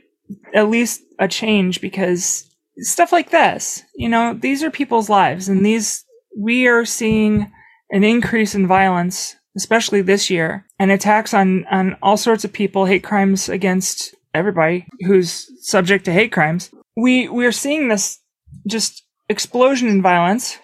[0.53, 5.66] at least a change because stuff like this, you know, these are people's lives and
[5.66, 6.05] these,
[6.38, 7.51] we are seeing
[7.91, 12.86] an increase in violence, especially this year, and attacks on, on all sorts of people,
[12.86, 16.72] hate crimes against everybody who's subject to hate crimes.
[16.95, 18.20] We, we're seeing this
[18.68, 20.60] just explosion in violence.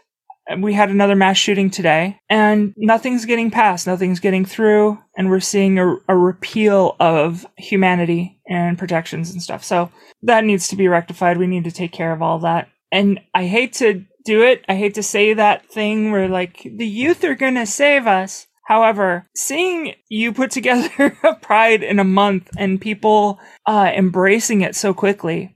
[0.60, 5.40] We had another mass shooting today, and nothing's getting passed, nothing's getting through, and we're
[5.40, 9.64] seeing a, a repeal of humanity and protections and stuff.
[9.64, 9.92] So
[10.22, 11.38] that needs to be rectified.
[11.38, 12.70] We need to take care of all that.
[12.92, 14.66] And I hate to do it.
[14.68, 18.48] I hate to say that thing where like the youth are to save us.
[18.66, 24.76] However, seeing you put together a pride in a month and people uh, embracing it
[24.76, 25.55] so quickly,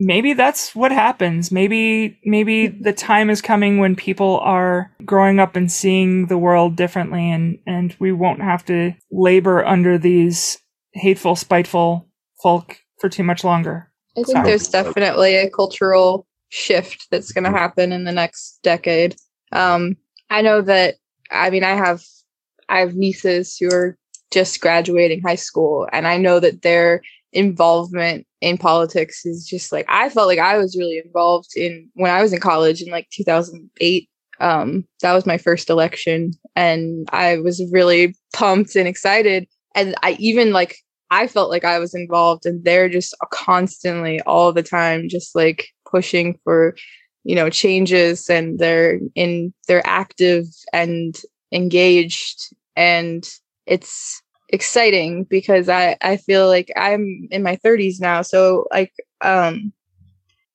[0.00, 1.50] maybe that's what happens.
[1.50, 6.76] Maybe maybe the time is coming when people are growing up and seeing the world
[6.76, 10.58] differently, and and we won't have to labor under these
[10.92, 12.08] hateful, spiteful
[12.42, 13.90] folk for too much longer.
[14.16, 14.48] I think Sorry.
[14.48, 19.16] there's definitely a cultural shift that's going to happen in the next decade.
[19.52, 19.96] Um,
[20.30, 20.96] I know that.
[21.30, 22.02] I mean, I have
[22.68, 23.96] I have nieces who are
[24.30, 27.02] just graduating high school, and I know that their
[27.32, 32.10] involvement in politics is just like I felt like I was really involved in when
[32.10, 34.08] I was in college in like 2008.
[34.40, 39.48] Um, that was my first election, and I was really pumped and excited.
[39.74, 40.76] And I even like
[41.10, 45.68] I felt like I was involved, and they're just constantly, all the time, just like
[45.90, 46.76] pushing for,
[47.24, 51.20] you know, changes, and they're in, they're active and
[51.52, 53.28] engaged, and
[53.66, 59.72] it's exciting because I I feel like I'm in my 30s now, so like um,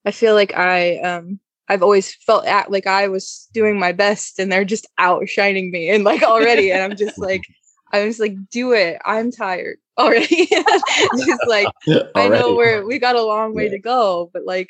[0.06, 1.40] I feel like I um.
[1.70, 5.90] I've always felt at, like I was doing my best and they're just outshining me
[5.90, 7.42] and like already and I'm just like
[7.94, 9.00] I was like, do it.
[9.06, 10.48] I'm tired already.
[11.26, 11.70] just like
[12.16, 13.72] I know we're we got a long way Yeah.
[13.72, 14.70] to go, but like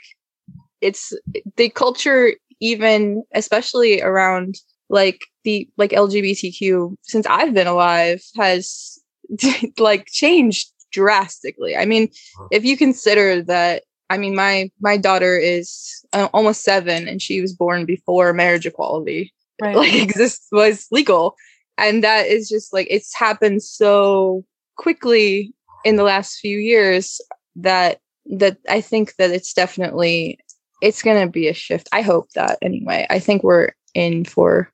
[0.82, 1.13] it's
[1.57, 4.55] the culture even especially around
[4.89, 8.99] like the like LGBTQ since I've been alive has
[9.80, 11.76] like changed drastically.
[11.76, 12.09] I mean,
[12.51, 17.41] if you consider that I mean my my daughter is uh, almost 7 and she
[17.41, 19.76] was born before marriage equality Right.
[19.76, 21.36] like exists was legal
[21.78, 24.43] and that is just like it's happened so
[24.78, 25.53] quickly
[25.84, 27.21] in the last few years
[27.55, 30.39] that that I think that it's definitely
[30.82, 31.88] it's going to be a shift.
[31.93, 33.07] I hope that anyway.
[33.09, 34.71] I think we're in for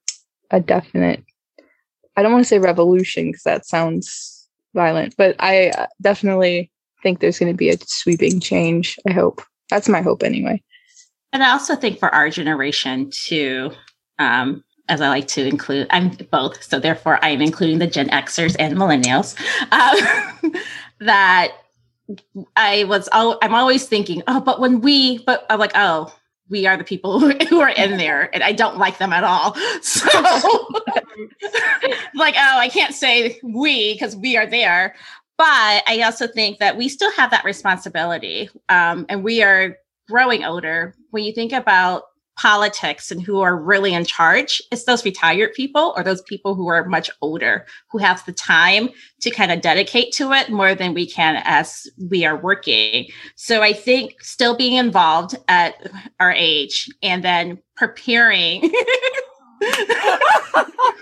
[0.52, 1.24] a definite
[2.16, 4.39] I don't want to say revolution cuz that sounds
[4.74, 8.98] violent, but I uh, definitely think there's going to be a sweeping change.
[9.08, 9.42] I hope.
[9.70, 10.62] That's my hope anyway.
[11.32, 13.72] And I also think for our generation too,
[14.18, 18.10] um, as I like to include, I'm both, so therefore I am including the Gen
[18.10, 19.40] Xers and Millennials.
[19.72, 20.54] Um,
[21.00, 21.54] that
[22.56, 26.14] I was oh I'm always thinking, oh, but when we but I'm like, oh,
[26.50, 27.20] we are the people
[27.50, 29.56] who are in there and I don't like them at all.
[29.82, 30.08] So
[32.16, 34.96] like, oh, I can't say we because we are there.
[35.38, 38.50] But I also think that we still have that responsibility.
[38.68, 39.78] Um, and we are
[40.10, 40.96] growing older.
[41.12, 42.04] When you think about
[42.40, 46.68] politics and who are really in charge, it's those retired people or those people who
[46.68, 50.94] are much older who have the time to kind of dedicate to it more than
[50.94, 53.08] we can as we are working.
[53.36, 55.76] So I think still being involved at
[56.22, 58.72] our age and then preparing.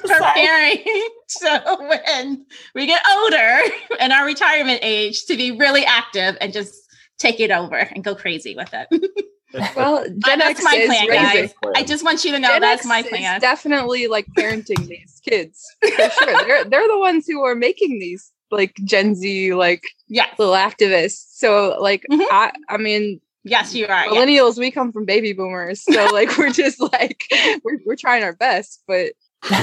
[0.03, 0.83] preparing
[1.27, 3.59] so when we get older
[3.99, 6.73] and our retirement age to be really active and just
[7.19, 8.87] take it over and go crazy with it.
[9.75, 11.23] Well, Gen that's X my is plan, raising.
[11.63, 11.73] guys.
[11.75, 13.39] I just want you to know Gen that's X my is plan.
[13.41, 16.43] definitely like parenting these kids for sure.
[16.45, 20.37] They're they're the ones who are making these like Gen Z like Yes.
[20.37, 21.25] little activists.
[21.33, 22.25] So like Mhm.
[22.31, 24.05] I I mean Yes, you are.
[24.05, 24.13] yes.
[24.13, 27.23] millennials we come from baby boomers so like we're just like
[27.63, 29.13] we're we're trying our best but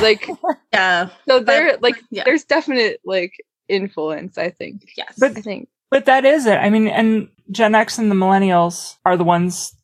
[0.01, 0.27] like
[0.73, 1.11] Yeah.
[1.29, 2.25] so there like yeah.
[2.25, 3.33] there's definite like
[3.69, 5.15] influence I think Yes.
[5.19, 6.57] But- I think But that is it.
[6.57, 9.77] I mean, and Gen X and the millennials are the ones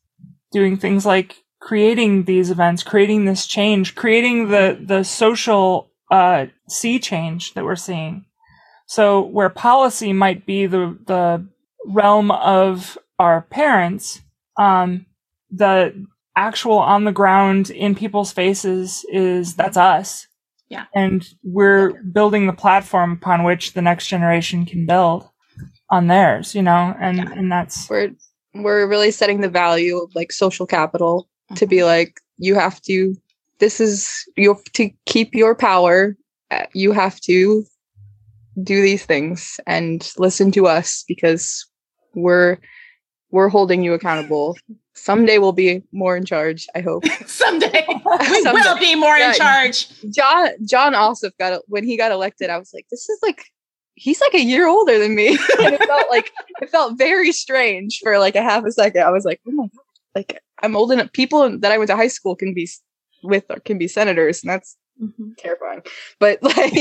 [0.51, 6.99] doing things like creating these events, creating this change, creating the the social uh, sea
[6.99, 8.25] change that we're seeing.
[8.87, 11.47] So where policy might be the the
[11.85, 14.19] realm of our parents,
[14.57, 15.05] um,
[15.49, 20.27] the actual on the ground in people's faces is that's us.
[20.67, 20.87] Yeah.
[20.93, 25.30] And we're building the platform upon which the next generation can build
[25.91, 27.31] on theirs, you know, and Yeah.
[27.33, 28.11] and that's we're
[28.55, 31.69] we're really setting the value of like social capital to Mm-hmm.
[31.69, 33.15] be like you have to
[33.59, 36.15] this is you have to keep your power
[36.49, 37.63] uh, you have to
[38.63, 41.65] do these things and listen to us because
[42.15, 42.57] we're
[43.31, 44.57] we're holding you accountable
[44.93, 47.85] someday we'll be more in charge i hope Someday
[48.31, 48.61] we Someday.
[48.69, 49.31] will be more Yeah.
[49.31, 49.87] in charge.
[50.11, 53.45] john john also got when he got elected i was like this is like
[54.01, 55.27] he's like a year older than me
[55.59, 59.11] and it felt like it felt very strange for like a half a second i
[59.11, 59.85] was like oh my god
[60.15, 62.67] like i'm old enough people that i went to high school can be
[63.23, 65.31] with or can be senators and that's mm-hmm.
[65.37, 65.81] terrifying
[66.19, 66.73] but like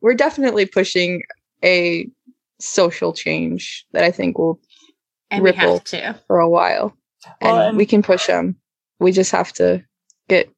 [0.00, 1.22] we're definitely pushing
[1.62, 2.08] a
[2.58, 4.58] social change that i think will
[5.30, 5.80] And Ripple.
[5.80, 6.18] to.
[6.26, 6.96] for a while
[7.42, 8.56] and, Well, and- we can push them
[8.98, 9.84] we just have to
[10.28, 10.48] get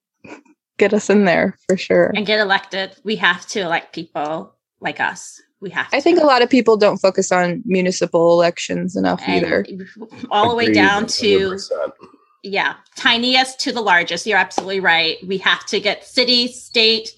[0.78, 2.94] get us in there for sure And get elected.
[3.02, 5.42] We have to elect people like us.
[5.60, 5.96] We have to.
[5.96, 9.66] I think a lot of people don't focus on municipal elections enough And either.
[10.30, 11.92] all the way down to 100%.
[12.44, 14.24] yeah, tiniest to the largest.
[14.26, 15.16] You're absolutely right.
[15.26, 17.10] We have to get city, state,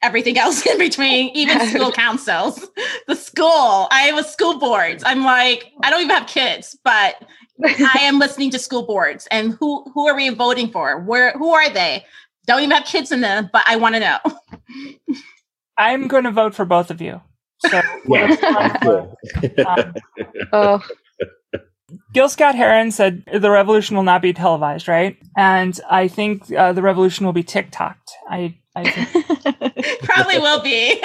[0.00, 2.66] everything else in between, even school councils.
[3.06, 3.88] The school.
[3.90, 5.02] I have a school boards.
[5.06, 7.16] I'm like, I don't even have kids, but
[7.62, 9.28] I am listening to school boards.
[9.30, 10.98] And who who are we voting for?
[11.00, 12.04] Where who are they?
[12.46, 14.18] Don't even have kids in them, but I want to know.
[15.78, 17.20] I'm going to vote for both of you.
[17.60, 18.76] So Yeah,
[19.66, 19.94] um,
[20.52, 20.82] Oh,
[22.12, 25.16] Gil Scott Heron said the revolution will not be televised, right?
[25.36, 27.94] And I think uh, the revolution will be TikToked.
[28.28, 31.02] I, I think Probably will be.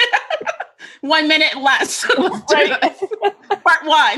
[1.02, 2.06] one minute less.
[2.18, 2.80] Let's do Right.
[2.82, 3.64] it.
[3.64, 4.18] Part one.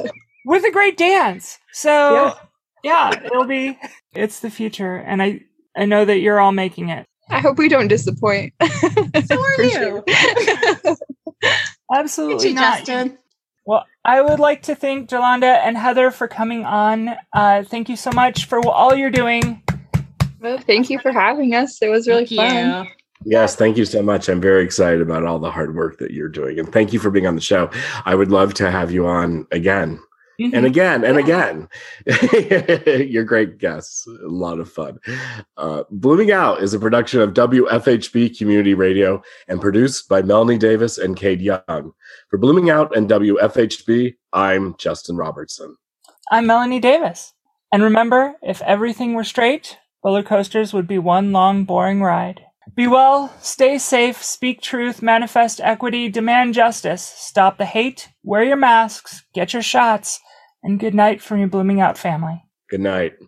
[0.00, 0.10] Two.
[0.46, 1.58] with a great dance.
[1.72, 2.34] So
[2.82, 3.10] yeah.
[3.24, 3.78] it'll be.
[4.14, 5.42] It's the future, and I
[5.76, 7.04] I know that you're all making it.
[7.30, 8.52] I hope we don't disappoint.
[9.26, 10.04] So are you.
[11.92, 12.78] Absolutely you, not.
[12.78, 13.18] Justin.
[13.66, 17.10] Well, I would like to thank Jolanda and Heather for coming on.
[17.32, 19.62] Uh, thank you so much for all you're doing.
[20.40, 21.82] Well, thank you for having us.
[21.82, 22.84] It was really Thank fun.
[22.84, 22.90] you.
[23.24, 24.28] Yes, thank you so much.
[24.28, 26.58] I'm very excited about all the hard work that you're doing.
[26.58, 27.70] And thank you for being on the show.
[28.04, 30.00] I would love to have you on again
[30.40, 30.52] Mhm.
[30.54, 31.68] and again and again.
[33.10, 34.06] You're great guests.
[34.06, 34.98] A lot of fun.
[35.56, 40.96] Uh, Blooming Out is a production of WFHB Community Radio and produced by Melanie Davis
[40.96, 41.92] and Kade Young.
[42.30, 45.74] For Blooming Out and WFHB, I'm Justin Robertson.
[46.30, 47.32] I'm Melanie Davis.
[47.72, 52.42] And remember, if everything were straight, roller coasters would be one long, boring ride.
[52.76, 58.56] Be well, stay safe, speak truth, manifest equity, demand justice, stop the hate, wear your
[58.58, 60.20] masks, get your shots,
[60.62, 62.42] and good night from your blooming out family.
[62.70, 63.14] Good night.